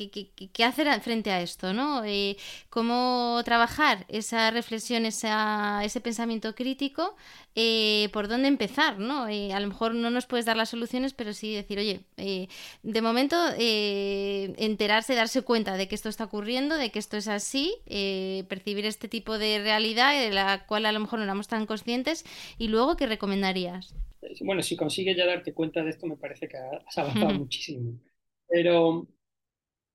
[0.08, 1.72] ¿Qué, hacer frente a esto?
[1.74, 2.04] ¿no?
[2.04, 2.36] Eh,
[2.70, 7.16] ¿Cómo trabajar esa reflexión, ese pensamiento crítico?
[7.54, 8.98] Eh, ¿Por dónde empezar?
[8.98, 9.28] ¿no?
[9.28, 12.00] Eh, a lo mejor no nos puedes dar las soluciones, pero sí decir, oye,
[12.82, 17.74] de momento enterarse, darse cuenta de que esto está ocurriendo, de que esto es así,
[18.48, 22.24] percibir este tipo de realidad de la cual a lo mejor no éramos tan conscientes
[22.58, 23.94] y luego, ¿qué recomendarías?
[24.42, 27.98] Bueno, si consigues ya darte cuenta de esto, me parece que has avanzado muchísimo.
[28.48, 29.06] Pero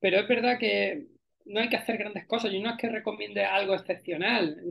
[0.06, 1.08] pero es verdad que
[1.46, 2.52] no hay que hacer grandes cosas.
[2.52, 4.62] Yo no es que recomiende algo excepcional.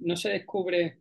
[0.00, 0.98] no se descubre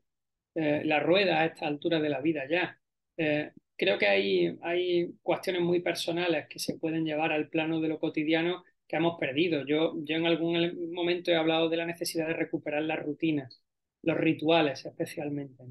[0.53, 2.79] eh, la rueda a esta altura de la vida ya.
[3.17, 7.87] Eh, creo que hay, hay cuestiones muy personales que se pueden llevar al plano de
[7.87, 9.65] lo cotidiano que hemos perdido.
[9.65, 13.63] Yo, yo en algún momento he hablado de la necesidad de recuperar las rutinas,
[14.03, 15.63] los rituales especialmente.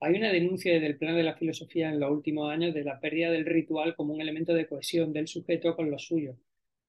[0.00, 3.00] Hay una denuncia desde el plano de la filosofía en los últimos años de la
[3.00, 6.36] pérdida del ritual como un elemento de cohesión del sujeto con los suyos.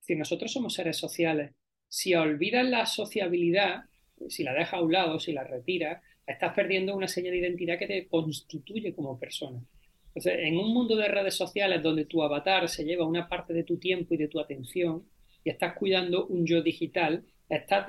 [0.06, 1.56] Si nosotros somos seres sociales,
[1.88, 3.86] si olvidas la sociabilidad,
[4.30, 7.80] si la dejas a un lado, si la retiras, estás perdiendo una señal de identidad
[7.80, 9.60] que te constituye como persona.
[10.08, 13.64] Entonces, en un mundo de redes sociales donde tu avatar se lleva una parte de
[13.64, 15.10] tu tiempo y de tu atención
[15.44, 17.88] y estás cuidando un yo digital, estás,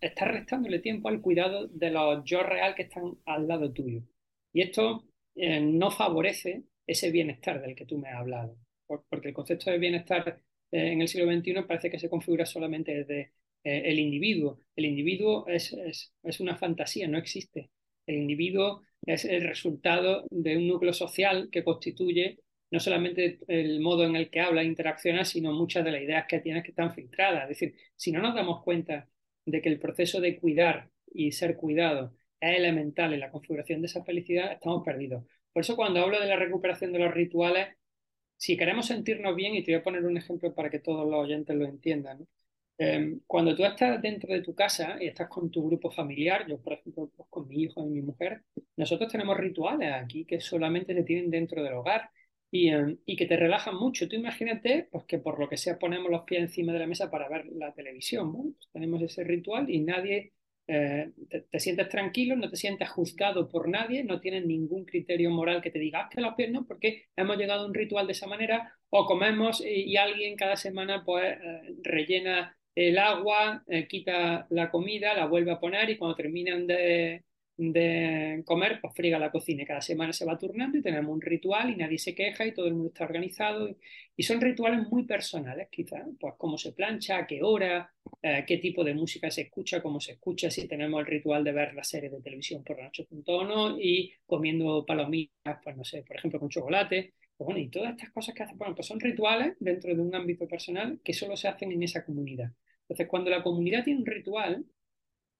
[0.00, 4.00] estás restándole tiempo al cuidado de los yo real que están al lado tuyo.
[4.54, 5.04] Y esto
[5.34, 9.78] eh, no favorece ese bienestar del que tú me has hablado, porque el concepto de
[9.78, 10.40] bienestar
[10.74, 13.20] eh, en el siglo XXI parece que se configura solamente desde
[13.62, 14.58] eh, el individuo.
[14.74, 17.70] El individuo es, es, una fantasía, no existe.
[18.06, 22.40] El individuo es el resultado de un núcleo social que constituye
[22.72, 26.26] no solamente el modo en el que habla e interacciona, sino muchas de las ideas
[26.28, 27.44] que tienes que están filtradas.
[27.44, 29.08] Es decir, si no nos damos cuenta
[29.46, 33.86] de que el proceso de cuidar y ser cuidado es elemental en la configuración de
[33.86, 35.24] esa felicidad, estamos perdidos.
[35.52, 37.68] Por eso cuando hablo de la recuperación de los rituales,
[38.36, 41.20] si queremos sentirnos bien, y te voy a poner un ejemplo para que todos los
[41.24, 42.26] oyentes lo entiendan,
[42.78, 46.60] em, cuando tú estás dentro de tu casa y estás con tu grupo familiar, yo
[46.60, 48.42] por ejemplo pues, con mi hijo y mi mujer,
[48.76, 52.10] nosotros tenemos rituales aquí que solamente se tienen dentro del hogar
[52.50, 54.08] y, em, y, que te relajan mucho.
[54.08, 57.10] Tú imagínate pues, que por lo que sea ponemos los pies encima de la mesa
[57.10, 58.32] para ver la televisión.
[58.32, 60.33] Pues tenemos ese ritual y nadie
[60.66, 65.60] eh, te, sientes tranquilo, no te sientes juzgado por nadie, no tienes ningún criterio moral
[65.60, 68.26] que te diga que los pies no, porque hemos llegado a un ritual de esa
[68.26, 74.70] manera, o comemos y, alguien cada semana pues eh, rellena el agua, eh, quita la
[74.70, 77.24] comida, la vuelve a poner y cuando terminan de,
[77.56, 79.62] de comer, pues friga la cocina.
[79.62, 82.52] Y cada semana se va turnando y tenemos un ritual y nadie se queja y
[82.52, 83.76] todo el mundo está organizado.
[84.16, 88.58] Y son rituales muy personales, quizás, pues cómo se plancha, a qué hora, eh, qué
[88.58, 91.84] tipo de música se escucha, cómo se escucha, si tenemos el ritual de ver la
[91.84, 96.16] serie de televisión por la noche o no, y comiendo palomitas, pues no sé, por
[96.16, 97.14] ejemplo, con chocolate.
[97.36, 100.14] Pues bueno, y todas estas cosas que hacen, bueno, pues son rituales dentro de un
[100.14, 102.52] ámbito personal que solo se hacen en esa comunidad.
[102.82, 104.64] Entonces, cuando la comunidad tiene un ritual,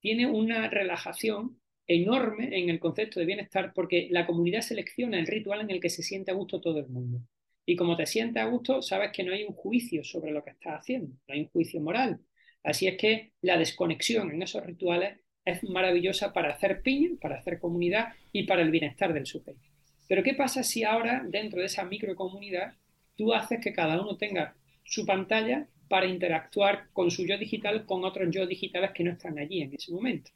[0.00, 5.60] tiene una relajación enorme en el concepto de bienestar porque la comunidad selecciona el ritual
[5.60, 7.20] en el que se siente a gusto todo el mundo.
[7.66, 10.50] Y como te sientes a gusto, sabes que no hay un juicio sobre lo que
[10.50, 12.20] estás haciendo, no hay un juicio moral.
[12.62, 17.58] Así es que la desconexión en esos rituales es maravillosa para hacer piña, para hacer
[17.58, 19.60] comunidad y para el bienestar del sujeto.
[20.08, 22.74] Pero ¿qué pasa si ahora, dentro de esa microcomunidad,
[23.16, 28.04] tú haces que cada uno tenga su pantalla para interactuar con su yo digital con
[28.04, 30.30] otros yo digitales que no están allí en ese momento?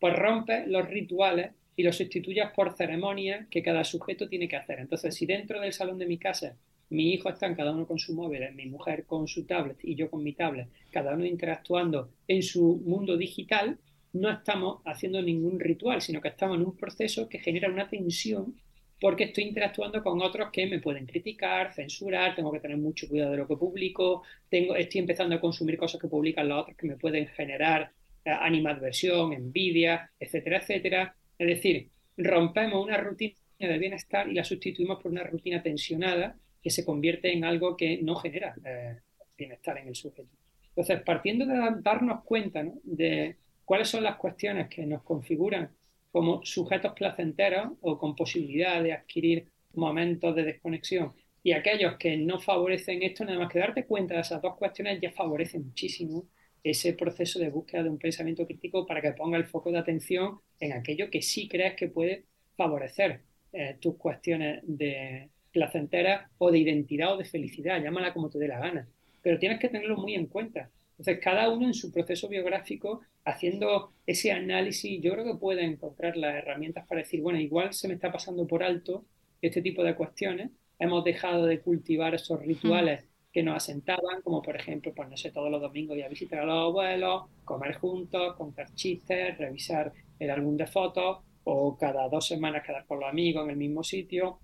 [0.00, 4.80] Pues rompes los rituales y los sustituyas por ceremonias que cada sujeto tiene que hacer.
[4.80, 6.56] Entonces, si dentro del salón de mi casa
[6.90, 10.10] mi hijo está cada uno con su móvil, mi mujer con su tablet y yo
[10.10, 13.78] con mi tablet, cada uno interactuando en su mundo digital,
[14.12, 18.56] no estamos haciendo ningún ritual, sino que estamos en un proceso que genera una tensión
[19.00, 23.30] porque estoy interactuando con otros que me pueden criticar, censurar, tengo que tener mucho cuidado
[23.30, 26.86] de lo que publico, tengo, estoy empezando a consumir cosas que publican los otros que
[26.86, 27.92] me pueden generar
[28.24, 31.16] animadversión, envidia, etcétera, etcétera.
[31.38, 36.70] Es decir, rompemos una rutina de bienestar y la sustituimos por una rutina tensionada que
[36.70, 38.96] se convierte en algo que no genera eh,
[39.36, 40.28] bienestar en el sujeto.
[40.68, 45.70] Entonces, partiendo de darnos cuenta de cuáles son las cuestiones que nos configuran
[46.12, 52.38] como sujetos placenteros o con posibilidad de adquirir momentos de desconexión y aquellos que no
[52.40, 56.24] favorecen esto, nada más que darte cuenta de esas dos cuestiones ya favorece muchísimo
[56.62, 60.40] ese proceso de búsqueda de un pensamiento crítico para que ponga el foco de atención
[60.58, 62.24] en aquello que sí crees que puede
[62.56, 63.20] favorecer
[63.52, 68.48] eh, tus cuestiones de placentera o de identidad o de felicidad, llámala como te dé
[68.48, 68.86] la gana.
[69.22, 70.70] Pero tienes que tenerlo muy en cuenta.
[70.92, 76.16] Entonces, cada uno en su proceso biográfico, haciendo ese análisis, yo creo que puede encontrar
[76.16, 79.04] las herramientas para decir, bueno, igual se me está pasando por alto
[79.40, 84.56] este tipo de cuestiones, hemos dejado de cultivar esos rituales que nos asentaban, como por
[84.56, 88.36] ejemplo, pues no sé, todos los domingos ir a visitar a los abuelos, comer juntos,
[88.36, 93.44] contar chistes, revisar el álbum de fotos, o cada dos semanas quedar con los amigos
[93.44, 94.40] en el mismo sitio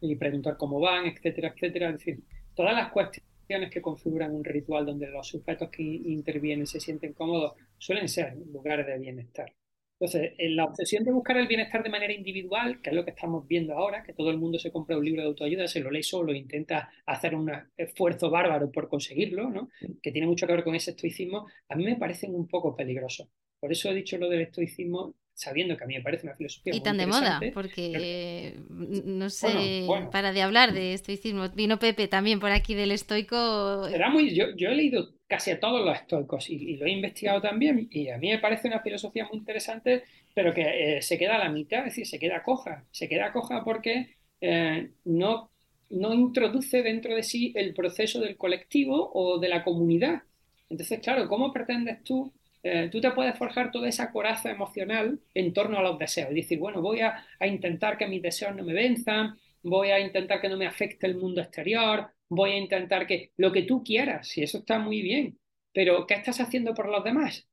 [0.00, 1.90] y preguntar cómo van, etcétera, etcétera.
[1.90, 2.20] Es decir,
[2.54, 7.54] todas las cuestiones que configuran un ritual donde los sujetos que intervienen se sienten cómodos
[7.78, 9.52] suelen ser lugares de bienestar.
[10.00, 13.10] Entonces, en la obsesión de buscar el bienestar de manera individual, que es lo que
[13.10, 15.90] estamos viendo ahora, que todo el mundo se compra un libro de autoayuda, se lo
[15.90, 19.68] lee solo e intenta hacer un esfuerzo bárbaro por conseguirlo, ¿no?
[20.02, 23.28] que tiene mucho que ver con ese estoicismo, a mí me parecen un poco peligrosos.
[23.60, 26.74] Por eso he dicho lo del estoicismo, sabiendo que a mí me parece una filosofía.
[26.74, 31.50] Y tan de moda, porque no sé, para de hablar de estoicismo.
[31.50, 33.86] Vino Pepe también por aquí del estoico.
[33.86, 37.40] Era muy, yo, yo he leído casi a todos los estoicos y, lo he investigado
[37.40, 40.02] también y a mí me parece una filosofía muy interesante,
[40.34, 43.32] pero que eh, se queda a la mitad, es decir, se queda coja, se queda
[43.32, 45.50] coja porque eh, no,
[45.90, 50.22] no introduce dentro de sí el proceso del colectivo o de la comunidad.
[50.68, 52.32] Entonces, claro, ¿cómo pretendes tú?
[52.64, 56.42] Eh, tú te puedes forjar toda esa coraza emocional en torno a los deseos y
[56.42, 60.40] decir, bueno, voy a, a intentar que mis deseos no me venzan, voy a intentar
[60.40, 64.28] que no me afecte el mundo exterior, voy a intentar que lo que tú quieras,
[64.28, 65.38] si eso está muy bien,
[65.72, 67.48] pero ¿qué estás haciendo por los demás?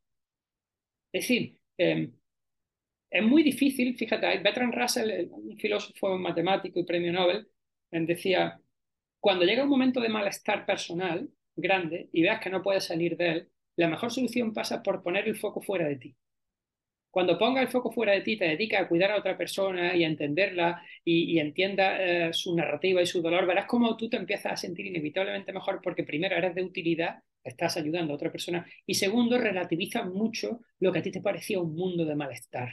[1.11, 2.13] Es decir, em,
[3.09, 7.47] es muy difícil, fíjate, Bertrand Russell, un filósofo matemático y premio Nobel,
[7.91, 8.59] decía,
[9.19, 13.29] cuando llega un momento de malestar personal grande y veas que no puedes salir de
[13.31, 16.15] él, la mejor solución pasa por poner el foco fuera de ti.
[17.09, 20.03] Cuando ponga el foco fuera de ti, te dedica a cuidar a otra persona y
[20.03, 24.53] a entenderla y, entienda eh, su narrativa y su dolor, verás cómo tú te empiezas
[24.53, 28.95] a sentir inevitablemente mejor porque primero eres de utilidad, estás ayudando a otra persona y
[28.95, 32.69] segundo, relativiza mucho lo que a ti te parecía un mundo de malestar.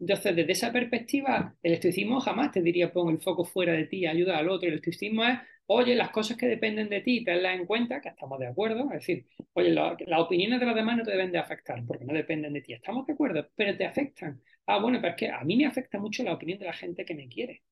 [0.00, 4.06] Entonces, desde esa perspectiva, el estoicismo jamás te diría pon el foco fuera de ti,
[4.06, 4.68] ayuda al otro.
[4.68, 8.38] El estoicismo es oye, las cosas que dependen de ti, tenlas en cuenta, que estamos
[8.38, 11.82] de acuerdo, es decir, oye, las opiniones de los demás no te deben de afectar
[11.86, 14.42] porque no dependen de ti, estamos de acuerdo, pero te afectan.
[14.66, 17.04] Ah, bueno, pero es que a mí me afecta mucho la opinión de la gente
[17.04, 17.62] que me quiere.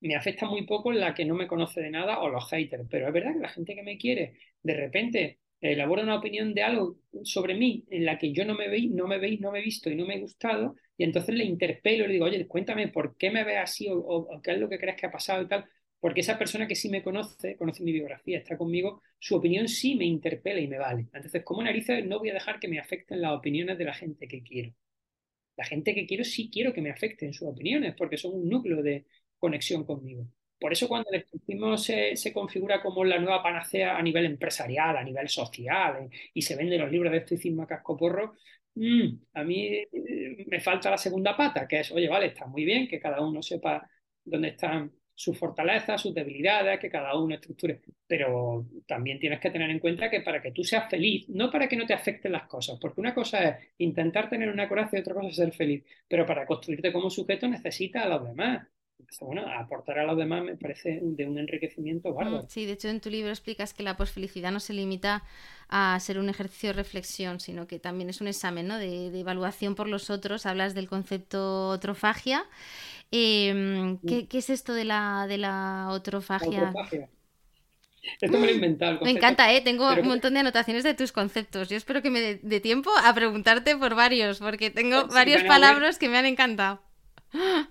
[0.00, 3.06] Me afecta muy poco la que no me conoce de nada o los haters, pero
[3.08, 6.96] es verdad que la gente que me quiere, de repente elabora una opinión de algo
[7.22, 9.62] sobre mí en la que yo no me veis, no me veis, no me he
[9.62, 12.88] visto y no me he gustado, y entonces le interpelo y le digo, oye, cuéntame
[12.88, 15.48] por qué me ves así o qué es lo que crees que ha pasado y
[15.48, 15.66] tal
[16.00, 19.94] porque esa persona que sí me conoce, conoce mi biografía, está conmigo, su opinión sí
[19.96, 21.02] me interpela y me vale.
[21.12, 24.26] Entonces, como narices, no voy a dejar que me afecten las opiniones de la gente
[24.26, 24.74] que quiero.
[25.56, 28.82] La gente que quiero sí quiero que me afecten sus opiniones, porque son un núcleo
[28.82, 29.06] de
[29.38, 30.26] conexión conmigo.
[30.58, 35.04] Por eso cuando el estoicismo se, configura como la nueva panacea a nivel empresarial, a
[35.04, 38.34] nivel social, eh, y se venden los libros de estoicismo a cascoporro,
[38.74, 42.64] mmm, a mí eh, me falta la segunda pata, que es, oye, vale, está muy
[42.64, 43.88] bien que cada uno sepa
[44.24, 47.78] dónde están sus fortalezas, sus debilidades, que cada uno estructure.
[48.06, 51.68] Pero también tienes que tener en cuenta que para que tú seas feliz, no para
[51.68, 55.00] que no te afecten las cosas, porque una cosa es intentar tener una coraza y
[55.00, 58.66] otra cosa es ser feliz, pero para construirte como sujeto necesitas a los demás.
[58.98, 62.46] Entonces, bueno, aportar a los demás me parece de un enriquecimiento bárbaro.
[62.48, 65.24] Sí, de hecho en tu libro explicas que la posfelicidad no se limita
[65.68, 68.78] a ser un ejercicio de reflexión, sino que también es un examen ¿no?
[68.78, 70.46] de, de evaluación por los otros.
[70.46, 72.44] Hablas del concepto otrofagia
[73.10, 76.72] Em, ¿qué, es esto de la, de la otrofagia?
[78.20, 79.00] Esto me lo he inventado.
[79.02, 79.60] me encanta, ¿eh?
[79.60, 81.68] Tengo un montón de anotaciones de tus conceptos.
[81.68, 86.08] Yo espero que me dé tiempo a preguntarte por varios, porque tengo varias palabras que
[86.08, 86.80] me han encantado.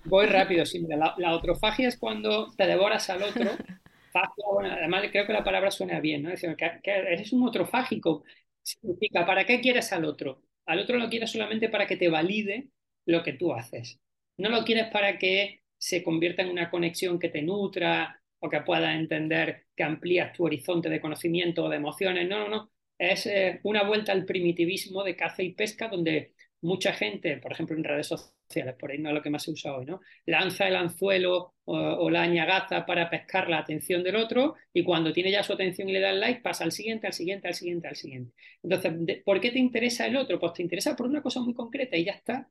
[0.06, 0.86] Voy rápido, sí.
[0.88, 3.52] la, la, otrofagia es cuando te devoras al otro.
[4.64, 6.30] además, creo que la palabra suena bien, ¿no?
[6.30, 8.24] Es decir, que, que eres un otrofágico.
[8.62, 10.42] Significa, ¿para qué quieres al otro?
[10.66, 12.70] Al otro lo quieres solamente para que te valide
[13.06, 14.00] lo que tú haces.
[14.40, 18.62] No lo quieres para que se convierta en una conexión que te nutra o que
[18.62, 22.28] puedas entender que amplías tu horizonte de conocimiento o de emociones.
[22.28, 22.72] No, no, no.
[22.98, 27.76] Es eh, una vuelta al primitivismo de caza y pesca donde mucha gente, por ejemplo
[27.76, 30.02] en redes sociales, por ahí no es lo que más se usa hoy, ¿no?
[30.26, 35.32] Lanza el anzuelo o, la añagaza para pescar la atención del otro y cuando tiene
[35.32, 37.88] ya su atención y le da el like pasa al siguiente, al siguiente, al siguiente,
[37.88, 38.34] al siguiente.
[38.64, 40.40] Entonces, ¿por qué te interesa el otro?
[40.40, 42.50] Pues te interesa por una cosa muy concreta y ya está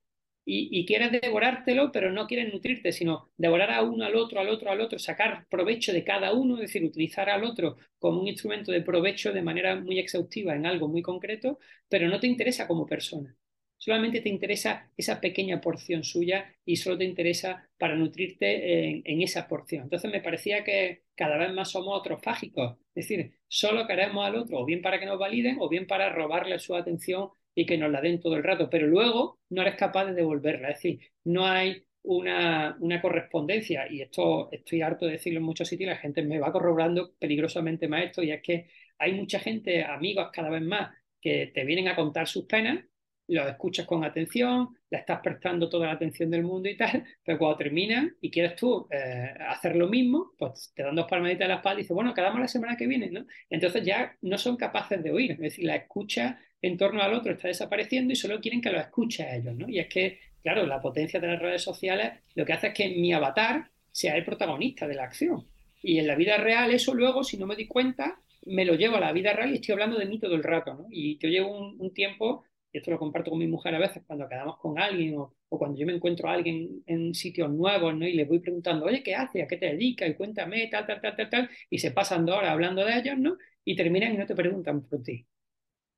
[0.51, 4.71] y, quieres devorártelo, pero no quieres nutrirte, sino devorar a uno, al otro, al otro,
[4.71, 8.73] al otro, sacar provecho de cada uno, es decir, utilizar al otro como un instrumento
[8.73, 11.59] de provecho de manera muy exhaustiva en algo muy concreto,
[11.89, 13.37] pero no te interesa como persona.
[13.77, 19.47] Solamente te interesa esa pequeña porción suya y solo te interesa para nutrirte en, esa
[19.47, 19.85] porción.
[19.85, 24.61] Entonces me parecía que cada vez más somos otrofágicos, es decir, solo queremos al otro
[24.61, 27.91] o bien para que nos validen o bien para robarle su atención y que nos
[27.91, 30.71] la den todo el rato, pero luego no eres capaz de devolverla.
[30.71, 35.69] Es decir, no hay una, una, correspondencia, y esto estoy harto de decirlo en muchos
[35.69, 39.85] sitios, la gente me va corroborando peligrosamente más esto, y es que hay mucha gente,
[39.85, 42.85] amigos cada vez más, que te vienen a contar sus penas,
[43.27, 47.39] los escuchas con atención, le estás prestando toda la atención del mundo y tal, pero
[47.39, 51.49] cuando termina y quieres tú eh, hacer lo mismo, pues te dan dos palmaditas en
[51.49, 53.27] la espalda y dices, bueno, quedamos la semana que viene, ¿no?
[53.51, 57.33] Entonces ya no son capaces de oír, es decir, la escucha en torno al otro
[57.33, 59.69] está desapareciendo y solo quieren que lo escuche a ellos, ¿no?
[59.69, 62.89] Y es que, claro, la potencia de las redes sociales lo que hace es que
[62.89, 65.47] mi avatar sea el protagonista de la acción.
[65.83, 68.97] Y en la vida real eso luego, si no me di cuenta, me lo llevo
[68.97, 70.87] a la vida real y estoy hablando de mí todo el rato, ¿no?
[70.91, 74.29] Y yo llevo un, tiempo, y esto lo comparto con mi mujer a veces, cuando
[74.29, 78.07] quedamos con alguien o, cuando yo me encuentro a alguien en sitios nuevos, ¿no?
[78.07, 79.45] Y le voy preguntando, oye, ¿qué haces?
[79.45, 80.11] ¿A qué te dedicas?
[80.11, 81.51] Y cuéntame, tal, tal, tal, tal, tal.
[81.71, 83.39] Y se pasan dos horas hablando de ellos, ¿no?
[83.65, 85.27] Y terminan y no te preguntan por ti.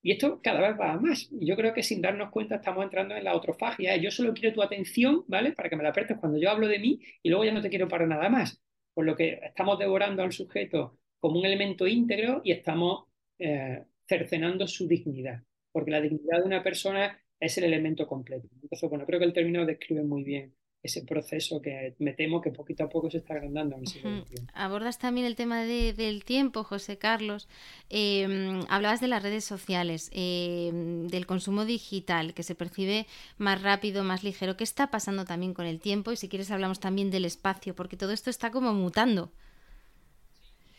[0.03, 1.29] Y esto cada vez va más.
[1.31, 3.97] Y yo creo que sin darnos cuenta estamos entrando en la autofagia.
[3.97, 5.53] Yo solo quiero tu atención, ¿vale?
[5.53, 7.69] Para que me la prestes cuando yo hablo de mí y luego ya no te
[7.71, 8.63] quiero para nada más.
[8.95, 13.07] Por lo que estamos devorando al sujeto como un elemento íntegro y estamos
[13.39, 15.43] eh, cercenando su dignidad.
[15.73, 18.49] Porque la dignidad de una persona es el elemento completo.
[18.63, 22.51] Entonces, bueno, creo que el término describe muy bien ese proceso que me temo que
[22.51, 26.97] poquito a poco se está agrandando en el Abordas también el tema del tiempo, José
[26.97, 27.49] Carlos.
[27.91, 33.07] Em, hablabas de las redes sociales, em, del consumo digital, que se percibe
[33.37, 34.57] más rápido, más ligero.
[34.57, 36.13] ¿Qué está pasando también con el tiempo?
[36.13, 39.33] Y si quieres hablamos también del espacio, porque todo esto está como mutando.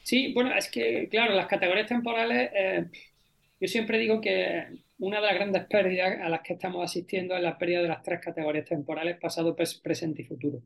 [0.02, 2.86] Sí, bueno, es que, claro, las categorías temporales, eh,
[3.62, 4.66] yo siempre digo que
[4.98, 8.02] una de las grandes pérdidas a las que estamos asistiendo es la pérdida de las
[8.02, 10.64] tres categorías temporales, pasado, presente y futuro.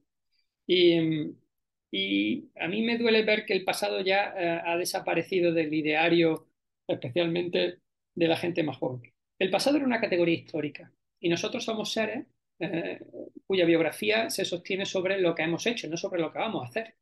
[0.65, 6.47] Y, a mí me duele ver que el pasado ya eh, ha desaparecido del ideario,
[6.87, 7.79] especialmente
[8.13, 9.13] de la gente más joven.
[9.39, 12.25] El pasado era una categoría histórica y nosotros somos seres
[12.59, 12.99] eh,
[13.45, 16.69] cuya biografía se sostiene sobre lo que hemos hecho, no sobre lo que vamos a
[16.69, 16.95] hacer.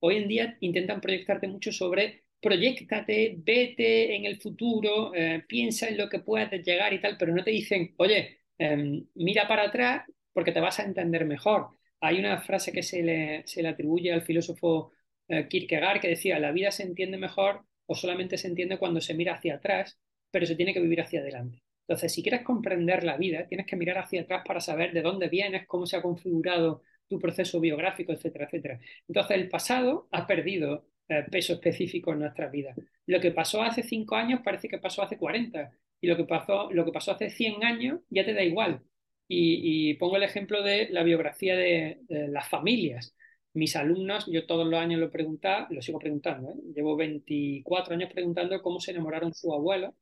[0.00, 5.96] Hoy en día intentan proyectarte mucho sobre proyectate, vete en el futuro, eh, piensa en
[5.96, 10.04] lo que puedes llegar y tal, pero no te dicen, oye, em, mira para atrás
[10.32, 11.68] porque te vas a entender mejor.
[12.00, 14.92] Hay una frase que se le, se le atribuye al filósofo
[15.28, 19.14] eh, Kierkegaard que decía, la vida se entiende mejor o solamente se entiende cuando se
[19.14, 19.98] mira hacia atrás,
[20.30, 21.62] pero se tiene que vivir hacia adelante.
[21.86, 25.28] Entonces, si quieres comprender la vida, tienes que mirar hacia atrás para saber de dónde
[25.28, 28.80] vienes, cómo se ha configurado tu proceso biográfico, etcétera, etcétera.
[29.08, 32.76] Entonces, el pasado ha perdido eh, peso específico en nuestras vidas.
[33.06, 36.70] Lo que pasó hace cinco años parece que pasó hace 40 y lo que pasó,
[36.72, 38.82] lo que pasó hace 100 años ya te da igual.
[39.28, 43.14] Y, pongo el ejemplo de la biografía de, las familias.
[43.54, 46.54] Mis alumnos, yo todos los años lo preguntaba, lo sigo preguntando, ¿eh?
[46.74, 49.94] llevo 24 años preguntando cómo se enamoraron sus abuelos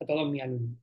[0.00, 0.78] a todos mis alumnos.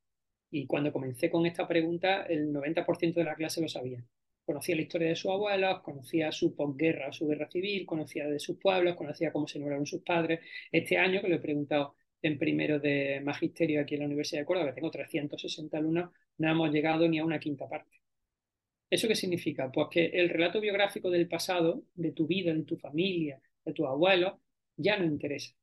[0.52, 4.04] Y cuando comencé con esta pregunta, el 90% de la clase lo sabía
[4.46, 8.58] conocía la historia de sus abuelos, conocía su posguerra, su guerra civil, conocía de sus
[8.58, 10.42] pueblos, conocía cómo se enamoraron sus padres.
[10.72, 14.46] Este año, que lo he preguntado en primero de magisterio aquí en la Universidad de
[14.46, 18.02] Córdoba, que tengo 360 alumnos, no hemos llegado ni a una quinta parte.
[18.90, 19.72] ¿Eso qué significa?
[19.72, 23.88] Pues que el relato biográfico del pasado, de tu vida, de tu familia, de tus
[23.88, 24.34] abuelos,
[24.78, 25.56] ya no interesa.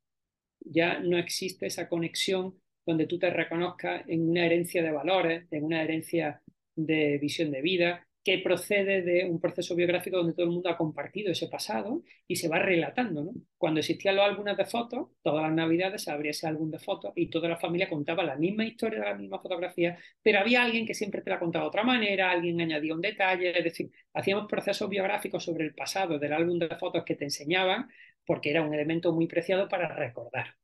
[0.61, 5.65] Ya no existe esa conexión donde tú te reconozcas en una herencia de valores, en
[5.65, 6.43] una herencia
[6.75, 10.77] de visión de vida, que procede de un proceso biográfico donde todo el mundo ha
[10.77, 13.33] compartido ese pasado y se va relatando.
[13.57, 17.13] Cuando existían los álbumes de fotos, todas las navidades se abría ese álbum de fotos
[17.17, 20.95] y toda la familia contaba la misma historia la misma fotografía, pero había alguien que
[20.95, 24.89] siempre te la contaba de otra manera, alguien añadía un detalle, es decir, hacíamos procesos
[24.89, 27.89] biográficos sobre el pasado del álbum de fotos que te enseñaban
[28.27, 30.57] porque era un elemento muy preciado para recordar.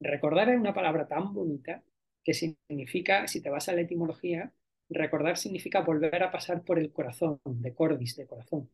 [0.00, 1.82] Recordar es una palabra tan bonita
[2.24, 4.52] que significa, si te vas a la etimología,
[4.88, 8.70] Recordar significa volver a pasar por el corazón, de cordis, de corazón.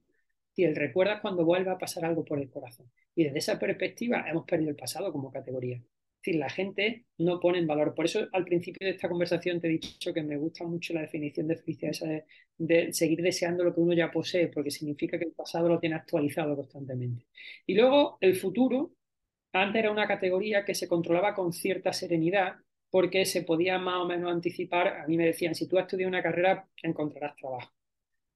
[0.55, 2.91] Y el recuerda cuando vuelve a pasar algo por el corazón.
[3.15, 5.77] Y desde esa perspectiva hemos perdido el pasado como categoría.
[5.77, 7.95] Es decir, la gente no pone en valor.
[7.95, 11.01] Por eso al principio de esta conversación te he dicho que me gusta mucho la
[11.01, 12.25] definición de felicidad, esa de,
[12.59, 15.97] de seguir deseando lo que uno ya posee, porque significa que el pasado lo tiene
[15.97, 17.27] actualizado constantemente.
[17.67, 18.93] Y luego el futuro,
[19.53, 22.57] antes era una categoría que se controlaba con cierta serenidad
[22.93, 24.89] porque se podía más o menos anticipar.
[25.01, 27.73] A mí me decían, si tú has estudiado una carrera, encontrarás trabajo.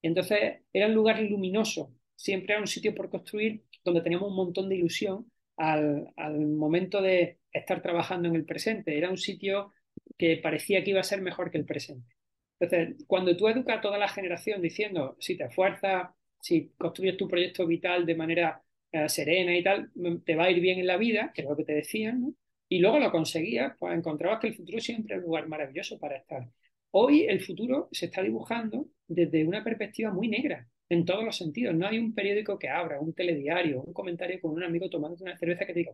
[0.03, 4.69] entonces era un lugar luminoso, siempre era un sitio por construir donde teníamos un montón
[4.71, 6.11] de ilusión al,
[6.57, 8.97] momento de estar trabajando en el presente.
[8.97, 9.73] Era un sitio
[10.19, 12.17] que parecía que iba a ser mejor que el presente.
[12.59, 17.29] Entonces, cuando tú educas a toda la generación diciendo, si te esfuerzas, si construyes tu
[17.29, 19.91] proyecto vital de manera eh, serena y tal,
[20.25, 22.35] te va a ir bien en la vida, que es lo que te decían, ¿no?
[22.69, 26.17] Y luego lo conseguías, pues encontrabas que el futuro siempre es un lugar maravilloso para
[26.17, 26.49] estar.
[26.91, 31.75] Hoy el futuro se está dibujando desde una perspectiva muy negra, en todos los sentidos.
[31.75, 35.37] No hay un periódico que abra, un telediario, un comentario con un amigo tomando una
[35.37, 35.93] cerveza que te diga.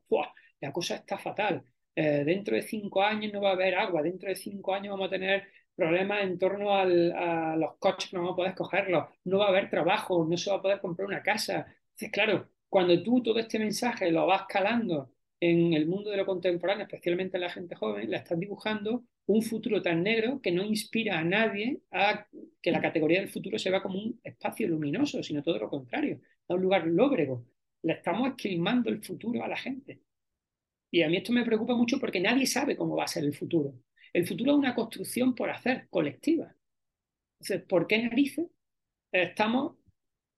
[0.60, 1.62] La cosa está fatal.
[1.94, 5.08] Eh, dentro de cinco años no va a haber agua, dentro de cinco años vamos
[5.08, 5.44] a tener
[5.74, 9.70] problemas en torno a los coches no vamos a poder cogerlos, no va a haber
[9.70, 11.66] trabajo, no se va a poder comprar una casa.
[11.90, 15.10] Entonces, claro, cuando tú todo este mensaje lo vas calando
[15.42, 19.42] en el mundo de lo contemporáneo, especialmente en la gente joven, la estás dibujando un
[19.42, 22.28] futuro tan negro que no inspira a nadie a
[22.62, 26.20] que la categoría del futuro se vea como un espacio luminoso, sino todo lo contrario,
[26.46, 27.44] a un lugar lóbrego.
[27.82, 30.00] Le estamos esquilmando el futuro a la gente.
[30.92, 33.34] Y a mí esto me preocupa mucho porque nadie sabe cómo va a ser el
[33.34, 33.74] futuro.
[34.12, 36.54] El futuro es una construcción por hacer, colectiva.
[37.40, 38.46] Entonces, ¿por qué narices
[39.10, 39.74] estamos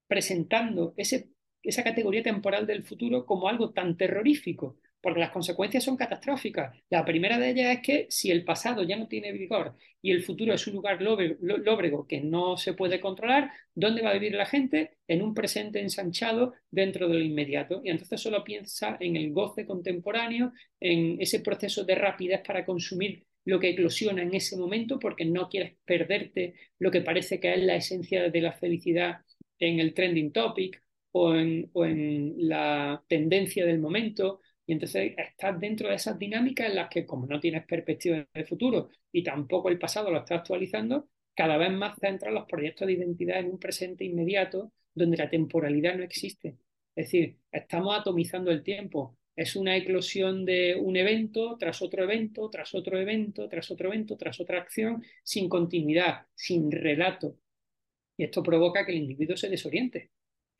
[0.07, 1.29] presentando ese,
[1.63, 4.79] esa categoría temporal del futuro como algo tan terrorífico?
[5.05, 6.75] Porque las consecuencias son catastróficas.
[6.89, 10.23] La primera de ellas es que si el pasado ya no tiene vigor y el
[10.23, 14.47] futuro es un lugar lóbrego que no se puede controlar, ¿dónde va a vivir la
[14.47, 14.97] gente?
[15.07, 17.83] En un presente ensanchado dentro de lo inmediato.
[17.85, 23.27] Y entonces solo piensa en el goce contemporáneo, en ese proceso de rapidez para consumir
[23.45, 27.63] lo que eclosiona en ese momento, porque no quieres perderte lo que parece que es
[27.63, 29.19] la esencia de la felicidad
[29.59, 30.83] en el trending topic
[31.13, 36.69] o en, o en la tendencia del momento y entonces estás dentro de esas dinámicas
[36.69, 40.41] en las que, como no tienes perspectiva de futuro y tampoco el pasado lo estás
[40.41, 45.29] actualizando, cada vez más centras los proyectos de identidad en un presente inmediato donde la
[45.29, 46.57] temporalidad no existe.
[46.95, 49.19] Es decir, estamos atomizando el tiempo.
[49.37, 54.17] Es una eclosión de un evento tras otro evento, tras otro evento, tras otro evento,
[54.17, 57.37] tras otra acción, sin continuidad, sin relato.
[58.17, 60.11] Y esto provoca que el individuo se desoriente.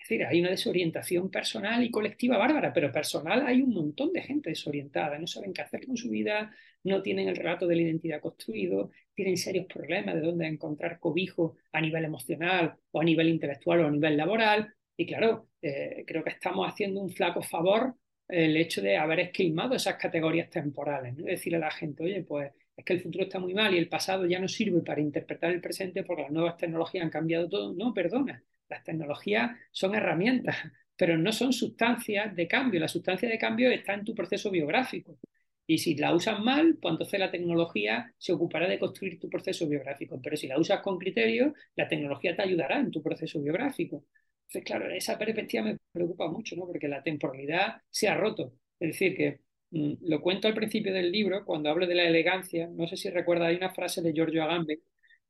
[0.05, 4.21] Es decir, hay una desorientación personal y colectiva bárbara, pero personal hay un montón de
[4.21, 7.83] gente desorientada, no saben qué hacer con su vida, no tienen el relato de la
[7.83, 13.31] identidad construido, tienen serios problemas de dónde encontrar cobijo a nivel emocional o a nivel
[13.31, 14.75] intelectual o a nivel laboral.
[14.95, 17.95] Y claro, eh, creo que estamos haciendo un flaco favor
[18.29, 21.25] el hecho de haber esquilmado esas categorías temporales, ¿no?
[21.25, 23.89] decirle a la gente, oye, pues es que el futuro está muy mal y el
[23.89, 27.73] pasado ya no sirve para interpretar el presente porque las nuevas tecnologías han cambiado todo.
[27.73, 28.45] No, perdona,
[28.75, 30.57] las tecnologías son herramientas,
[30.97, 32.81] pero no son sustancias de cambio.
[32.81, 35.18] La sustancia de cambio está en tu proceso biográfico.
[35.66, 39.66] Y si la usas mal, pues entonces la tecnología se ocupará de construir tu proceso
[39.66, 40.20] biográfico.
[40.22, 44.05] Pero si la usas con criterio, la tecnología te ayudará en tu proceso biográfico.
[44.49, 46.66] Entonces, claro, esa perspectiva me preocupa mucho, ¿no?
[46.66, 48.55] Porque la temporalidad se ha roto.
[48.79, 52.68] Es decir, que mm, lo cuento al principio del libro, cuando hablo de la elegancia,
[52.68, 54.79] no sé si recuerda, hay una frase de Giorgio Agamben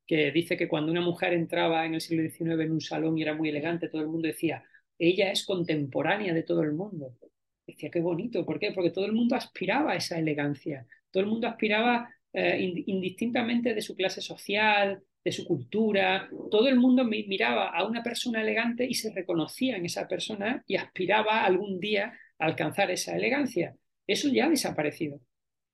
[0.05, 3.23] que dice que cuando una mujer entraba en el siglo XIX en un salón y
[3.23, 4.63] era muy elegante, todo el mundo decía,
[4.97, 7.15] ella es contemporánea de todo el mundo.
[7.65, 8.71] Decía, qué bonito, ¿por qué?
[8.71, 13.81] Porque todo el mundo aspiraba a esa elegancia, todo el mundo aspiraba eh, indistintamente de
[13.81, 18.93] su clase social, de su cultura, todo el mundo miraba a una persona elegante y
[18.93, 23.75] se reconocía en esa persona y aspiraba algún día a alcanzar esa elegancia.
[24.05, 25.19] Eso ya ha desaparecido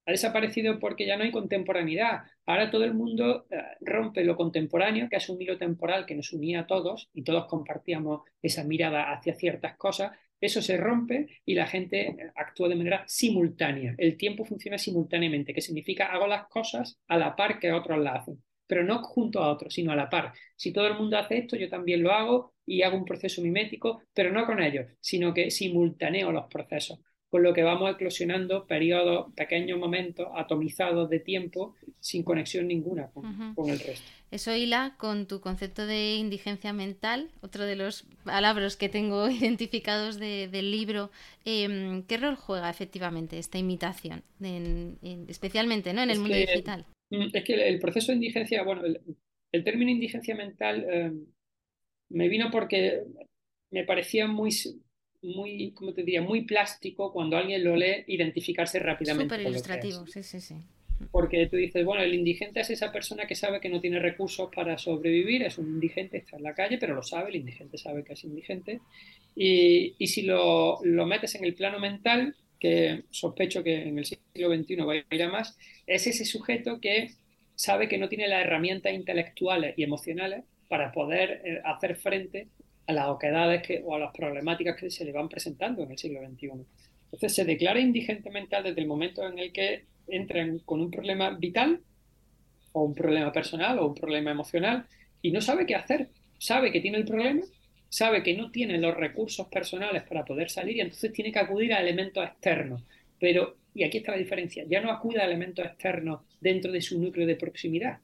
[0.05, 2.23] ha desaparecido porque ya no hay contemporaneidad.
[2.45, 6.33] Ahora todo el mundo eh, rompe lo contemporáneo, que es un hilo temporal que nos
[6.33, 10.11] unía a todos y todos compartíamos esa mirada hacia ciertas cosas.
[10.39, 13.93] Eso se rompe y la gente eh, actúa de manera simultánea.
[13.97, 18.21] El tiempo funciona simultáneamente, que significa hago las cosas a la par que otros las
[18.21, 20.33] hacen, pero no junto a otros, sino a la par.
[20.55, 24.01] Si todo el mundo hace esto, yo también lo hago y hago un proceso mimético,
[24.13, 26.99] pero no con ellos, sino que simultaneo los procesos
[27.31, 33.69] con lo que vamos eclosionando periodos, pequeños momentos atomizados de tiempo sin conexión ninguna con,
[33.69, 34.05] el resto.
[34.31, 40.19] Eso hila con tu concepto de indigencia mental, otro de los palabras que tengo identificados
[40.19, 41.09] del libro.
[41.45, 44.23] Em, ¿Qué rol juega efectivamente esta imitación,
[45.29, 46.03] especialmente ¿no?
[46.03, 46.85] en el mundo digital?
[47.11, 51.25] Mm, es que el proceso de indigencia, bueno, el, término indigencia mental em,
[52.09, 53.03] me vino porque
[53.69, 54.51] me parecía muy
[55.21, 59.35] muy, como te diría, muy plástico cuando alguien lo lee, identificarse rápidamente.
[59.35, 60.55] Súper ilustrativo, sí, sí, sí.
[61.11, 64.49] Porque tú dices, bueno, el indigente es esa persona que sabe que no tiene recursos
[64.53, 68.03] para sobrevivir, es un indigente, está en la calle, pero lo sabe, el indigente sabe
[68.03, 68.81] que es indigente.
[69.35, 74.05] Y, y si lo, lo, metes en el plano mental, que sospecho que en el
[74.05, 75.57] siglo XXI va a ir a más,
[75.87, 77.11] es ese sujeto que
[77.55, 82.47] sabe que no tiene las herramientas intelectuales y emocionales para poder eh, hacer frente
[82.91, 85.97] a las oquedades que, o a las problemáticas que se le van presentando en el
[85.97, 86.51] siglo XXI.
[87.05, 91.31] Entonces se declara indigente mental desde el momento en el que entran con un problema
[91.31, 91.81] vital
[92.73, 94.85] o un problema personal o un problema emocional
[95.21, 96.09] y no sabe qué hacer.
[96.37, 97.43] Sabe que tiene el problema,
[97.89, 101.73] sabe que no tiene los recursos personales para poder salir y entonces tiene que acudir
[101.73, 102.83] a elementos externos.
[103.19, 106.99] Pero, y aquí está la diferencia, ya no acude a elementos externos dentro de su
[106.99, 107.99] núcleo de proximidad,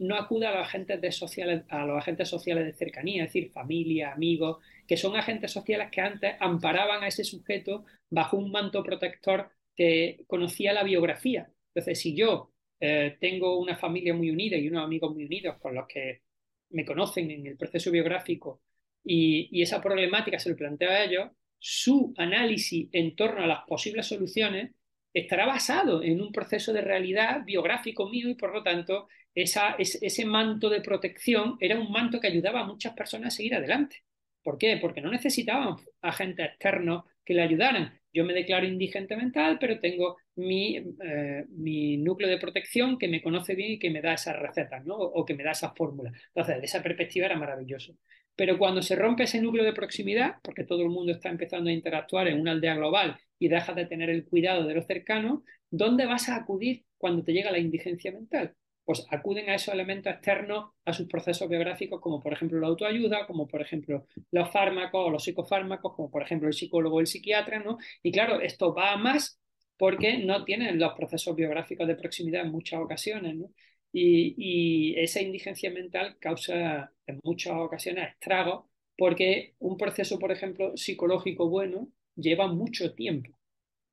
[0.00, 4.12] no acude a los agentes sociales, a los agentes sociales de cercanía, es decir, familia,
[4.12, 9.50] amigos, que son agentes sociales que antes amparaban a ese sujeto bajo un manto protector
[9.76, 11.50] que conocía la biografía.
[11.68, 15.74] Entonces, si yo eh, tengo una familia muy unida y unos amigos muy unidos con
[15.74, 16.22] los que
[16.70, 18.62] me conocen en el proceso biográfico
[19.04, 23.64] y, y esa problemática se lo planteo a ellos, su análisis en torno a las
[23.66, 24.72] posibles soluciones
[25.12, 30.24] estará basado en un proceso de realidad biográfico mío y por lo tanto esa, ese
[30.24, 34.02] manto de protección era un manto que ayudaba a muchas personas a seguir adelante.
[34.42, 34.78] ¿Por qué?
[34.80, 38.00] Porque no necesitaban agentes externos que le ayudaran.
[38.12, 43.22] Yo me declaro indigente mental, pero tengo mi, eh, mi, núcleo de protección que me
[43.22, 44.96] conoce bien y que me da esas recetas, ¿no?
[44.96, 46.14] O que me da esas fórmulas.
[46.28, 47.94] Entonces, de esa perspectiva era maravilloso.
[48.34, 51.72] Pero cuando se rompe ese núcleo de proximidad, porque todo el mundo está empezando a
[51.72, 56.06] interactuar en una aldea global y dejas de tener el cuidado de los cercanos, ¿dónde
[56.06, 58.54] vas a acudir cuando te llega la indigencia mental?
[58.84, 63.26] Pues acuden a esos elementos externos a sus procesos biográficos, como por ejemplo la autoayuda,
[63.26, 67.06] como por ejemplo los fármacos o los psicofármacos, como por ejemplo el psicólogo o el
[67.06, 67.78] psiquiatra, ¿no?
[68.02, 69.40] Y claro, esto va a más
[69.78, 73.50] porque no tienen los procesos biográficos de proximidad en muchas ocasiones, ¿no?
[73.92, 78.66] Y, y, esa indigencia mental causa en muchas ocasiones estragos
[78.96, 81.88] porque un proceso, por ejemplo, psicológico bueno
[82.20, 83.30] lleva mucho tiempo.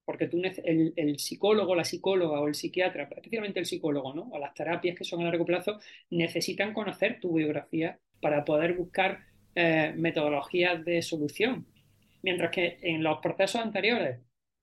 [0.06, 4.30] Porque tú, el, el, psicólogo, la psicóloga o el psiquiatra, especialmente el psicólogo, ¿no?
[4.32, 9.20] o las terapias que son a largo plazo, necesitan conocer tu biografía para poder buscar
[9.56, 11.68] eh, metodologías de solución.
[12.22, 14.20] Mientras que en los procesos anteriores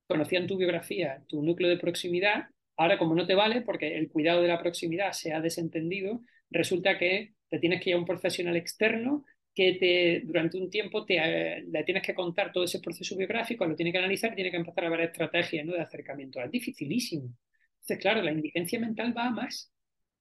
[0.07, 4.43] conocían tu biografía, tu núcleo de proximidad, ahora como no te vale porque el cuidado
[4.43, 8.57] de la proximidad se ha desentendido, resulta que te tienes que ir a un profesional
[8.57, 9.25] externo
[9.55, 13.77] que te, durante un tiempo te, le tienes que contar todo ese proceso biográfico, lo
[13.77, 15.75] tiene que analizar y tiene que empezar a ver estrategias ¿no?
[15.75, 16.41] de acercamiento.
[16.41, 17.31] Es dificilísimo.
[17.75, 19.73] Entonces, claro, la indigencia mental va a más.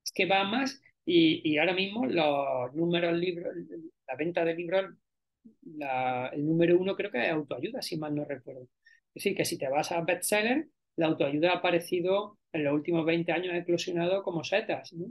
[0.03, 3.53] Es que va a más y, y ahora mismo los números libros,
[4.07, 4.93] la venta de libros,
[6.33, 8.63] el número uno creo que es autoayuda, si mal no recuerdo.
[9.15, 13.05] Es decir, que si te vas a bestseller, la autoayuda ha aparecido en los últimos
[13.05, 14.93] 20 años, ha eclosionado como setas.
[14.93, 15.07] ¿no?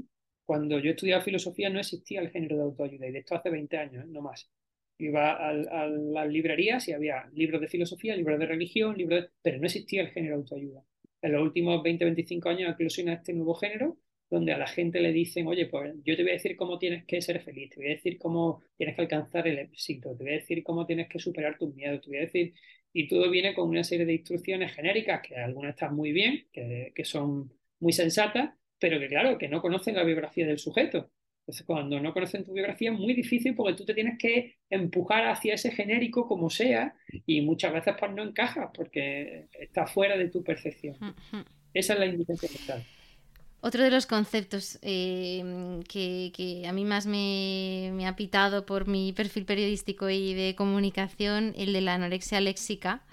[0.53, 3.75] Cuando yo estudiaba filosofía no existía el género de autoayuda, y de esto hace 20
[3.79, 4.09] años, ¿eh?
[4.11, 4.51] no más.
[4.99, 9.65] Iba a, las librerías y había libros de filosofía, libros de religión, libros pero no
[9.65, 10.85] existía el género de autoayuda.
[11.23, 13.97] En los últimos 20, 25 años eclosiona este nuevo género,
[14.29, 17.07] donde a la gente le dicen, oye, pues yo te voy a decir cómo tienes
[17.07, 20.33] que ser feliz, te voy a decir cómo tienes que alcanzar el éxito, te voy
[20.35, 22.53] a decir cómo tienes que superar tus miedos, te voy a decir,
[22.93, 26.93] y todo viene con una serie de instrucciones genéricas, que algunas están muy bien, que,
[26.95, 27.51] que son
[27.81, 28.51] muy sensatas,
[28.83, 31.09] pero que claro, que no conocen la biografía del sujeto.
[31.43, 35.29] Entonces, cuando no conocen tu biografía es muy difícil porque tú te tienes que empujar
[35.29, 36.93] hacia ese genérico como sea
[37.25, 40.97] y muchas veces pues no encajas porque está fuera de tu percepción.
[41.73, 42.85] Esa es la indigencia mental.
[43.61, 49.13] Otro de los conceptos eh, que, a mí más me, me, ha pitado por mi
[49.13, 53.05] perfil periodístico y de comunicación, el de la anorexia léxica,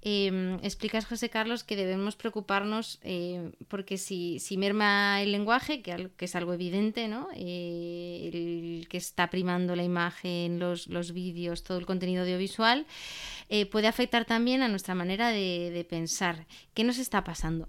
[0.00, 6.10] Em, explicas, José Carlos, que debemos preocuparnos eh, porque si, si, merma el lenguaje, que,
[6.20, 7.28] es algo evidente, ¿no?
[7.34, 12.86] Eh, el que está primando la imagen, los, los vídeos, todo el contenido audiovisual,
[13.48, 16.46] eh, puede afectar también a nuestra manera de, de, pensar.
[16.74, 17.66] ¿Qué nos está pasando?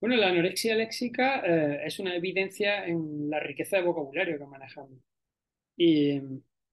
[0.00, 1.42] Bueno, la anorexia léxica
[1.84, 5.00] es una evidencia en la riqueza de vocabulario que manejamos.
[5.76, 6.20] Y,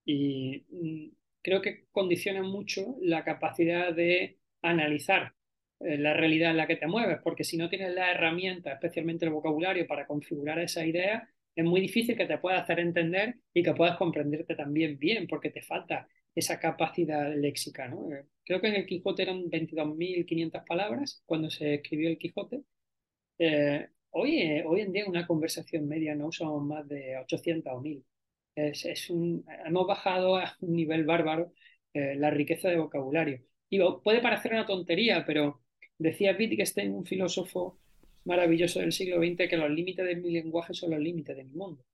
[0.06, 1.14] y
[1.46, 5.36] creo que condiciona mucho la capacidad de analizar
[5.80, 9.26] eh, la realidad en la que te mueves, porque si no tienes la herramienta, especialmente
[9.26, 13.62] el vocabulario, para configurar esa idea, es muy difícil que te puedas hacer entender y
[13.62, 17.88] que puedas comprenderte también bien, porque te falta esa capacidad léxica.
[17.88, 18.12] ¿no?
[18.12, 22.64] Eh, creo que en el Quijote eran 22.500 palabras cuando se escribió el Quijote.
[23.38, 28.04] Eh, hoy, hoy en día una conversación media no usamos más de 800 o 1000.
[28.56, 31.54] Es, un, hemos bajado a un nivel bárbaro
[31.94, 33.42] eh, la riqueza de vocabulario.
[33.70, 35.62] Y puede parecer una tontería, pero
[35.98, 37.80] decía Wittgenstein, un filósofo
[38.26, 41.54] maravilloso del siglo XX, que los límites de mi lenguaje son los límites de mi
[41.54, 41.86] mundo.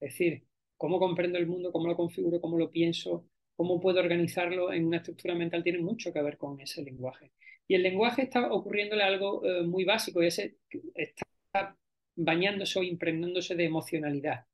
[0.00, 0.44] Es decir,
[0.76, 4.98] cómo comprendo el mundo, cómo lo configuro, cómo lo pienso, cómo puedo organizarlo en una
[4.98, 7.32] estructura mental, tiene mucho que ver con ese lenguaje.
[7.68, 10.56] Y el lenguaje está ocurriéndole algo eh, muy básico, y ese
[10.94, 11.76] está
[12.16, 14.46] bañándose o impregnándose de emocionalidad.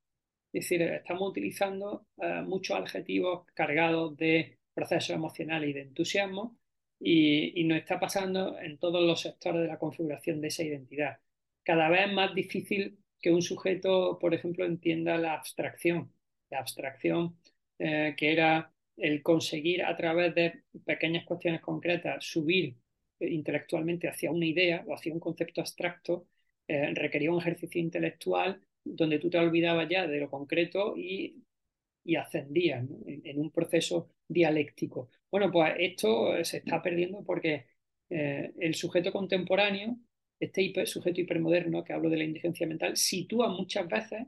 [0.59, 6.59] Es decir, estamos utilizando eh, muchos adjetivos cargados de procesos emocionales y de entusiasmo
[6.99, 11.21] y, nos está pasando en todos los sectores de la configuración de esa identidad.
[11.63, 16.13] Cada vez es más difícil que un sujeto, por ejemplo, entienda la abstracción.
[16.51, 17.37] La abstracción
[17.79, 22.75] eh, que era el conseguir a través de pequeñas cuestiones concretas subir
[23.21, 26.27] eh, intelectualmente hacia una idea o hacia un concepto abstracto,
[26.67, 28.61] requería un ejercicio intelectual
[28.95, 31.43] donde tú te olvidabas ya de lo concreto y,
[32.05, 35.11] y ascendías en, un proceso dialéctico.
[35.31, 37.67] Bueno, pues esto se está perdiendo porque
[38.11, 39.99] eh, el sujeto contemporáneo
[40.41, 44.27] este sujeto hipermoderno que hablo de la indigencia mental sitúa muchas veces,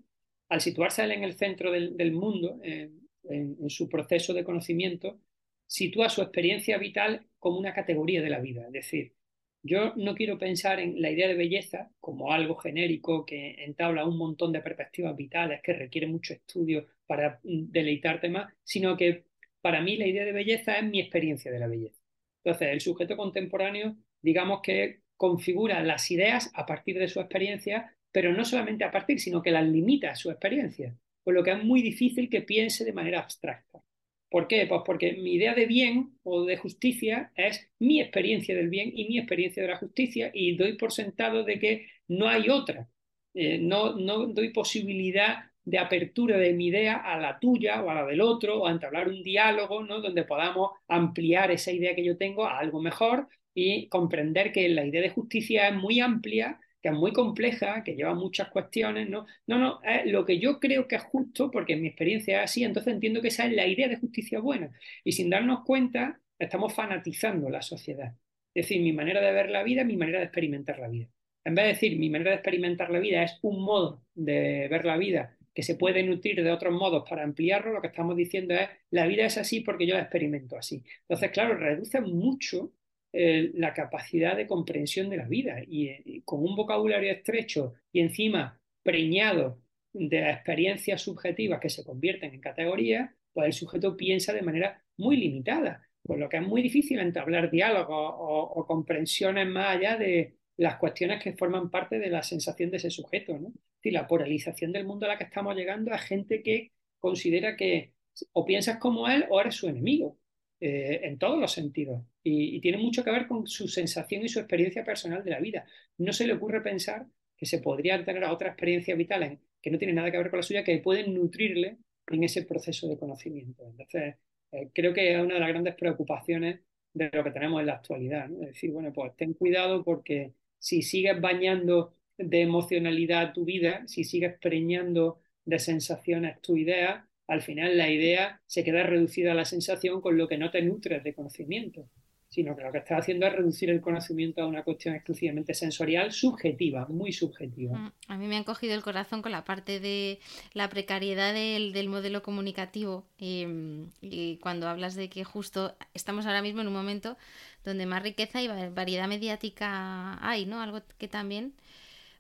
[0.48, 5.20] al situarse él en el centro del, mundo, en, su proceso de conocimiento,
[5.66, 8.66] sitúa su experiencia vital como una categoría de la vida.
[8.66, 9.14] Es decir,
[9.62, 14.16] yo no quiero pensar en la idea de belleza como algo genérico que entabla un
[14.16, 19.24] montón de perspectivas vitales, que requiere mucho estudio para deleitarte más, sino que
[19.61, 22.00] para mí la idea de belleza es mi experiencia de la belleza.
[22.42, 28.32] Entonces, el sujeto contemporáneo, digamos que configura las ideas a partir de su experiencia, pero
[28.32, 31.62] no solamente a partir, sino que las limita a su experiencia, por lo que es
[31.62, 33.82] muy difícil que piense de manera abstracta.
[34.30, 34.66] ¿Por qué?
[34.66, 39.08] Pues porque mi idea de bien o de justicia es mi experiencia del bien y
[39.08, 42.88] mi experiencia de la justicia y doy por sentado de que no hay otra.
[43.34, 47.94] Eh, no, no doy posibilidad de apertura de mi idea a la tuya o a
[47.94, 50.00] la del otro o a entablar un diálogo ¿no?
[50.00, 54.84] donde podamos ampliar esa idea que yo tengo a algo mejor y comprender que la
[54.86, 59.26] idea de justicia es muy amplia, que es muy compleja, que lleva muchas cuestiones, ¿no?
[59.46, 62.50] No, no, es lo que yo creo que es justo, porque en mi experiencia es
[62.50, 64.70] así, entonces entiendo que esa es la idea de justicia buena.
[65.04, 68.14] Y sin darnos cuenta, estamos fanatizando la sociedad.
[68.54, 71.08] Es decir, mi manera de ver la vida, mi manera de experimentar la vida.
[71.44, 74.84] En vez de decir mi manera de experimentar la vida es un modo de ver
[74.84, 78.54] la vida que se puede nutrir de otros modos para ampliarlo, lo que estamos diciendo
[78.54, 80.84] es la vida es así porque yo la experimento así.
[81.02, 82.72] Entonces, claro, reduce mucho
[83.12, 88.61] eh, la capacidad de comprensión de la vida y, con un vocabulario estrecho y encima
[88.84, 89.61] preñado
[89.92, 95.16] de experiencias subjetivas que se convierten en categorías, pues el sujeto piensa de manera muy
[95.16, 100.76] limitada, por lo que es muy difícil entablar diálogos o, comprensiones más allá de las
[100.76, 103.36] cuestiones que forman parte de la sensación de ese sujeto.
[103.82, 107.92] Es la polarización del mundo a la que estamos llegando a gente que considera que
[108.32, 110.19] o piensas como él o eres su enemigo.
[110.62, 112.02] Eh, en todos los sentidos.
[112.22, 115.64] Y, tiene mucho que ver con su sensación y su experiencia personal de la vida.
[115.96, 119.94] No se le ocurre pensar que se podría tener otra experiencia vital que no tiene
[119.94, 123.66] nada que ver con la suya, que pueden nutrirle en ese proceso de conocimiento.
[123.70, 124.16] Entonces,
[124.52, 126.61] eh, creo que es una de las grandes preocupaciones
[126.92, 128.30] de lo que tenemos en la actualidad.
[128.30, 134.04] Es decir, bueno, pues ten cuidado porque si sigues bañando de emocionalidad tu vida, si
[134.04, 139.44] sigues preñando de sensaciones tu idea, al final la idea se queda reducida a la
[139.44, 141.88] sensación con lo que no te nutres de conocimiento,
[142.28, 146.10] sino que lo que estás haciendo es reducir el conocimiento a una cuestión exclusivamente sensorial,
[146.10, 147.78] subjetiva, muy subjetiva.
[147.78, 150.18] Mm, a mí me han cogido el corazón con la parte de
[150.54, 156.62] la precariedad del, modelo comunicativo em, y cuando hablas de que justo estamos ahora mismo
[156.62, 157.16] en un momento
[157.64, 160.60] donde más riqueza y variedad mediática hay, ¿no?
[160.60, 161.54] Algo que también,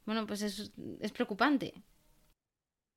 [0.06, 1.74] bueno, pues es, es preocupante.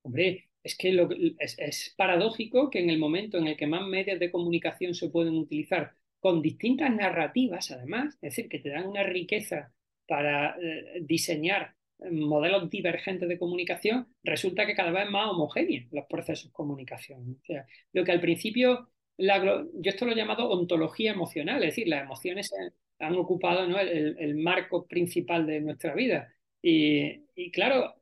[0.02, 0.96] Hombre, es que
[1.38, 5.36] es, paradójico que en el momento en el que más medios de comunicación se pueden
[5.36, 9.72] utilizar con distintas narrativas, además, es decir, que te dan una riqueza
[10.06, 11.74] para eh, diseñar
[12.10, 17.38] modelos divergentes de comunicación, resulta que cada vez más homogéneos los procesos de comunicación.
[17.42, 18.88] O sea, lo que al principio,
[19.18, 22.52] yo esto lo he llamado ontología emocional, es decir, las emociones
[22.98, 26.32] han ocupado el, marco principal de nuestra vida.
[26.62, 27.94] Y claro,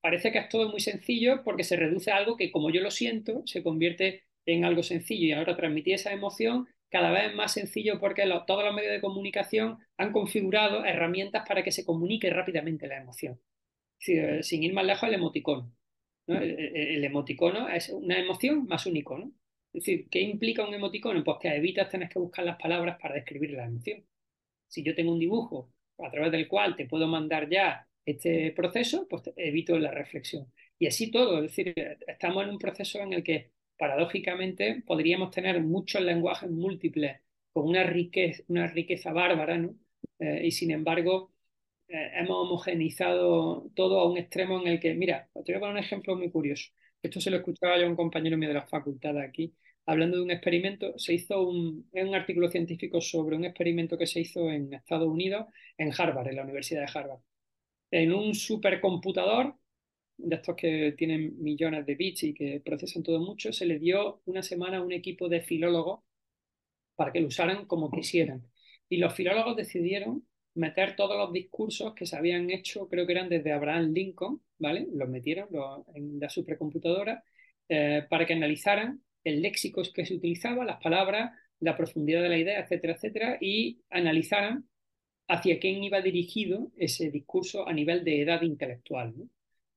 [0.00, 2.90] parece que es todo muy sencillo porque se reduce a algo que como yo lo
[2.90, 7.52] siento, se convierte en algo sencillo y ahora transmitir esa emoción cada vez es más
[7.52, 12.88] sencillo porque todos los medios de comunicación han configurado herramientas para que se comunique rápidamente
[12.88, 13.40] la emoción.
[13.98, 15.72] Sin ir más lejos, el emoticono.
[16.26, 19.32] El, emoticono es una emoción más un icono.
[19.72, 21.22] Es decir, ¿qué implica un emoticono?
[21.22, 24.04] Pues que evitas tener que buscar las palabras para describir la emoción.
[24.66, 29.06] Si yo tengo un dibujo a través del cual te puedo mandar ya este proceso,
[29.08, 30.52] pues evito la reflexión.
[30.78, 31.74] Y así todo, es decir,
[32.06, 37.20] estamos en un proceso en el que paradójicamente podríamos tener muchos lenguajes múltiples
[37.52, 39.74] con una riqueza, una riqueza bárbara, ¿no?
[40.18, 41.32] Eh, y sin embargo,
[41.88, 45.76] eh, hemos homogenizado todo a un extremo en el que, mira, te voy a poner
[45.76, 46.70] un ejemplo muy curioso.
[47.02, 49.54] Esto se lo escuchaba yo a un compañero mío de la facultad aquí,
[49.86, 50.98] hablando de un experimento.
[50.98, 55.46] Se hizo un, un artículo científico sobre un experimento que se hizo en Estados Unidos,
[55.78, 57.20] en Harvard, en la Universidad de Harvard
[57.90, 59.56] en un supercomputador
[60.16, 64.22] de estos que tienen millones de bits y que procesan todo mucho, se le dio
[64.26, 66.00] una semana a un equipo de filólogos
[66.96, 68.46] para que lo usaran como quisieran.
[68.88, 73.28] Y los filólogos decidieron meter todos los discursos que se habían hecho, creo que eran
[73.28, 74.86] desde Abraham Lincoln, ¿vale?
[74.92, 75.48] Los metieron
[75.94, 77.24] en la supercomputadora
[77.68, 82.38] eh, para que analizaran el léxico que se utilizaba, las palabras, la profundidad de la
[82.38, 84.68] idea, etcétera, etcétera, y analizaran
[85.30, 89.14] hacia quién iba dirigido ese discurso a nivel de edad intelectual.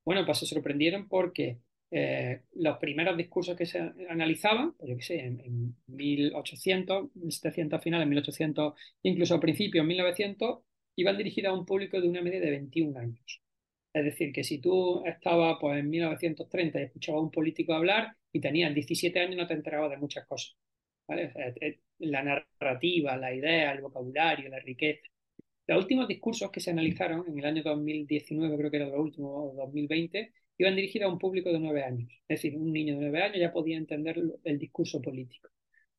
[0.04, 1.60] Bueno, pues se sorprendieron porque
[1.92, 3.80] eh, los primeros discursos que se
[4.10, 8.74] analizaban, pues yo qué sé, en, 1800, 1700 finales, 1800,
[9.04, 10.60] incluso al principio, en 1900,
[10.96, 13.42] iban dirigidas a un público de una media de 21 años.
[13.94, 18.18] Es decir, que si tú estabas pues, en 1930 y escuchabas a un político hablar
[18.32, 20.58] y tenías 17 años, no te enterabas de muchas cosas.
[22.00, 25.13] La narrativa, la idea, el vocabulario, la riqueza.
[25.68, 29.56] Los últimos discursos que se analizaron en el año 2019, creo que era los últimos,
[29.56, 32.10] 2020, iban dirigidos a un público de 9 años.
[32.28, 35.50] Es decir, un niño de 9 años ya podía entender el discurso político.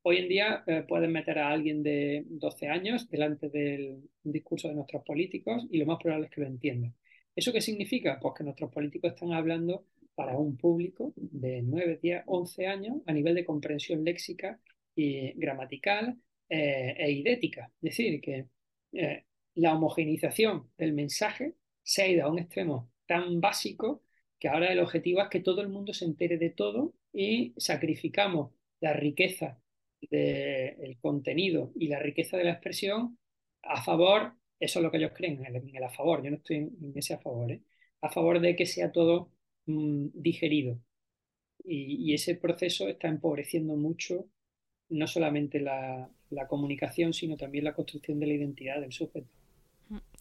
[0.07, 4.75] Hoy en día eh, pueden meter a alguien de 12 años delante del discurso de
[4.75, 6.95] nuestros políticos y lo más probable es que lo entiendan.
[7.35, 8.19] ¿Eso qué significa?
[8.21, 13.15] Pues que nuestros políticos están hablando para un público de 9, 10, 11 años a
[13.15, 14.61] nivel de comprensión léxica
[14.95, 16.19] y gramatical
[16.51, 17.73] eh, e idética.
[17.81, 18.47] Es decir, que
[18.93, 19.25] eh,
[19.55, 24.03] la homogeneización del mensaje se ha ido a un extremo tan básico
[24.39, 28.53] que ahora el objetivo es que todo el mundo se entere de todo y sacrificamos
[28.81, 29.61] la riqueza
[30.11, 33.19] del contenido y la riqueza de la expresión
[33.63, 34.35] a favor
[34.65, 36.23] eso es lo que ellos creen, en el, a favor.
[36.23, 37.63] Yo no estoy en, ese a favor, ¿eh?
[38.01, 39.31] A favor de que sea todo
[39.67, 40.81] mm, digerido.
[41.65, 44.29] Y, ese proceso está empobreciendo mucho
[44.91, 46.11] no solamente la
[46.49, 49.29] comunicación, sino también la construcción de la identidad del sujeto.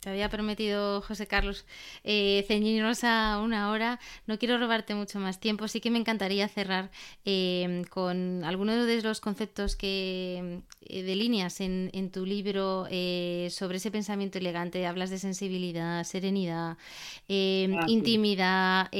[0.04, 1.64] Te había prometido, José Carlos,
[2.04, 4.02] eh, ceñirnos a una hora.
[4.28, 5.70] No quiero robarte mucho más tiempo.
[5.70, 6.92] Sí que me encantaría cerrar
[7.24, 13.78] eh, con algunos de los conceptos que eh, delineas en, en, tu libro eh, sobre
[13.78, 14.86] ese pensamiento elegante.
[14.86, 18.92] Hablas de sensibilidad, serenidad, ah, intimidad,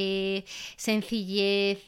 [0.78, 1.80] sencillez.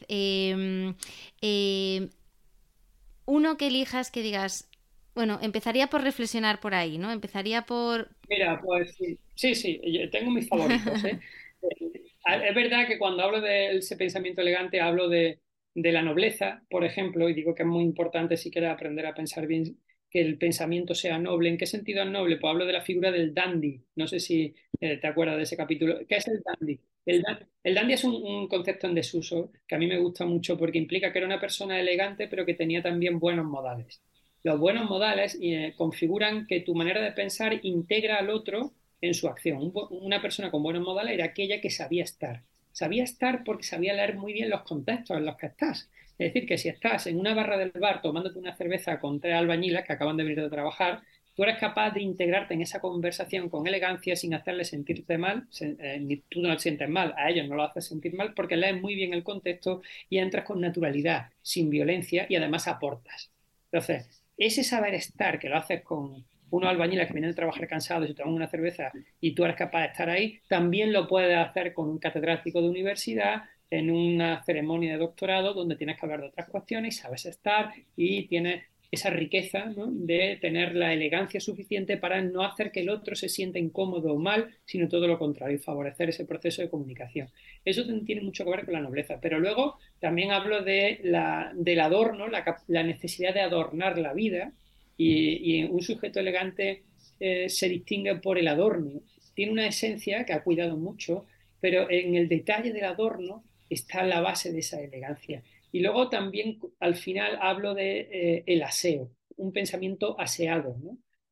[3.25, 4.69] uno que elijas que digas,
[5.17, 7.11] bueno, empezaría por reflexionar por ahí, ¿no?
[7.11, 8.07] Empezaría por...
[8.29, 11.03] Mira, pues sí, sí, sí tengo mis favoritos.
[11.05, 11.19] ¿eh?
[11.63, 15.39] es verdad que cuando hablo de ese pensamiento elegante hablo de,
[15.73, 19.47] la nobleza, por ejemplo, y digo que es muy importante si quieres aprender a pensar
[19.47, 21.49] bien que el pensamiento sea noble.
[21.49, 22.37] ¿En qué sentido es noble?
[22.37, 23.81] Pues hablo de la figura del dandy.
[23.95, 25.97] No sé si eh, te acuerdas de ese capítulo.
[26.07, 26.79] ¿Qué es el dandy?
[27.07, 30.77] El, dandy es un, un, concepto en desuso que a mí me gusta mucho porque
[30.77, 34.03] implica que era una persona elegante pero que tenía también buenos modales.
[34.47, 38.71] Los buenos modales eh, configuran que tu manera de pensar integra al otro
[39.01, 39.73] en su acción.
[39.89, 42.43] una persona con buenos modales era aquella que sabía estar.
[42.71, 45.89] Sabía estar porque sabía leer muy bien los contextos en los que estás.
[46.17, 49.35] Es decir, que si estás en una barra del bar tomándote una cerveza con tres
[49.35, 51.01] albañilas que acaban de venir de trabajar,
[51.35, 55.99] tú eres capaz de integrarte en esa conversación con elegancia sin hacerle sentirte mal, eh,
[55.99, 58.81] ni tú no te sientes mal, a ellos no lo haces sentir mal porque lees
[58.81, 63.29] muy bien el contexto y entras con naturalidad, sin violencia y además aportas.
[63.71, 68.09] Entonces, ese saber estar que lo haces con unos albañiles que vienen de trabajar cansados
[68.09, 71.73] y toman una cerveza y tú eres capaz de estar ahí, también lo puedes hacer
[71.73, 76.27] con un catedrático de universidad en una ceremonia de doctorado donde tienes que hablar de
[76.27, 82.21] otras cuestiones y sabes estar y tienes esa riqueza de tener la elegancia suficiente para
[82.21, 85.59] no hacer que el otro se sienta incómodo o mal, sino todo lo contrario, y
[85.59, 87.29] favorecer ese proceso de comunicación.
[87.65, 89.19] Eso tiene mucho que ver con la nobleza.
[89.21, 94.53] Pero luego también hablo de la, del adorno, la, necesidad de adornar la vida,
[94.99, 96.83] y, un sujeto elegante
[97.19, 99.01] eh, se distingue por el adorno.
[99.35, 101.25] Tiene una esencia que ha cuidado mucho,
[101.59, 105.43] pero en el detalle del adorno está la base de esa elegancia.
[105.77, 110.75] Y luego también al final hablo de eh, el aseo, un pensamiento aseado,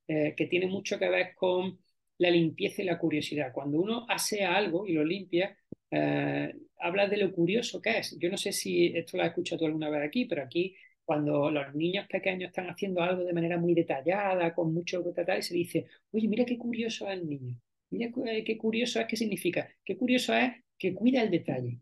[0.08, 1.80] eh, que tiene mucho que ver con
[2.20, 3.52] la limpieza y la curiosidad.
[3.52, 5.58] Cuando uno asea algo y lo limpia,
[5.90, 8.20] eh, habla de lo curioso que es.
[8.20, 11.50] Yo no sé si esto lo has escuchado tú alguna vez aquí, pero aquí cuando
[11.50, 15.04] los niños pequeños están haciendo algo de manera muy detallada, con mucho
[15.40, 17.56] y se dice, oye, mira qué curioso es el niño.
[17.90, 18.12] Mira
[18.46, 19.68] qué curioso es, qué significa.
[19.84, 21.80] Qué curioso es que cuida el detalle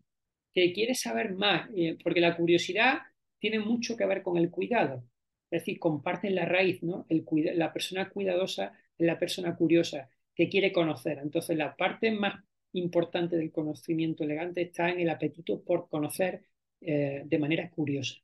[0.54, 3.02] que quiere saber más, eh, porque la curiosidad
[3.38, 5.04] tiene mucho que ver con el cuidado.
[5.50, 7.06] Es decir, comparten la raíz, ¿no?
[7.08, 7.24] El,
[7.56, 11.18] la persona cuidadosa es la persona curiosa, que quiere conocer.
[11.18, 12.42] Entonces, la parte más
[12.72, 16.44] importante del conocimiento elegante está en el apetito por conocer
[16.80, 18.16] eh, de manera curiosa.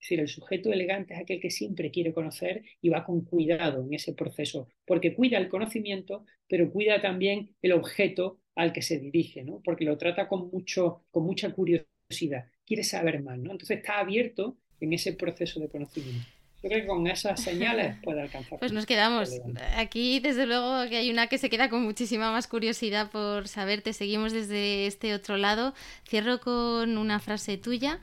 [0.00, 3.84] Es decir, el sujeto elegante es aquel que siempre quiere conocer y va con cuidado
[3.84, 8.98] en ese proceso, porque cuida el conocimiento, pero cuida también el objeto al que se
[8.98, 9.60] dirige, ¿no?
[9.62, 13.52] Porque lo trata con, mucho, con mucha curiosidad, quiere saber más, ¿no?
[13.52, 16.26] Entonces está abierto en ese proceso de conocimiento.
[16.62, 18.58] Yo creo que con esas señales puede alcanzar.
[18.58, 19.30] Pues nos quedamos.
[19.76, 23.82] Aquí, desde luego, que hay una que se queda con muchísima más curiosidad por saber.
[23.82, 25.74] Te seguimos desde este otro lado.
[26.08, 28.00] Cierro con una frase tuya.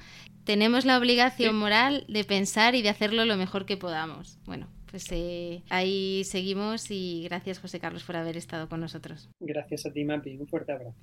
[0.47, 4.39] Tenemos la obligación moral de pensar y de hacerlo lo mejor que podamos.
[4.45, 9.29] Bueno, pues eh, ahí seguimos y gracias José Carlos por haber estado con nosotros.
[9.41, 10.37] Gracias a ti, Mapi.
[10.37, 10.95] Un fuerte abrazo.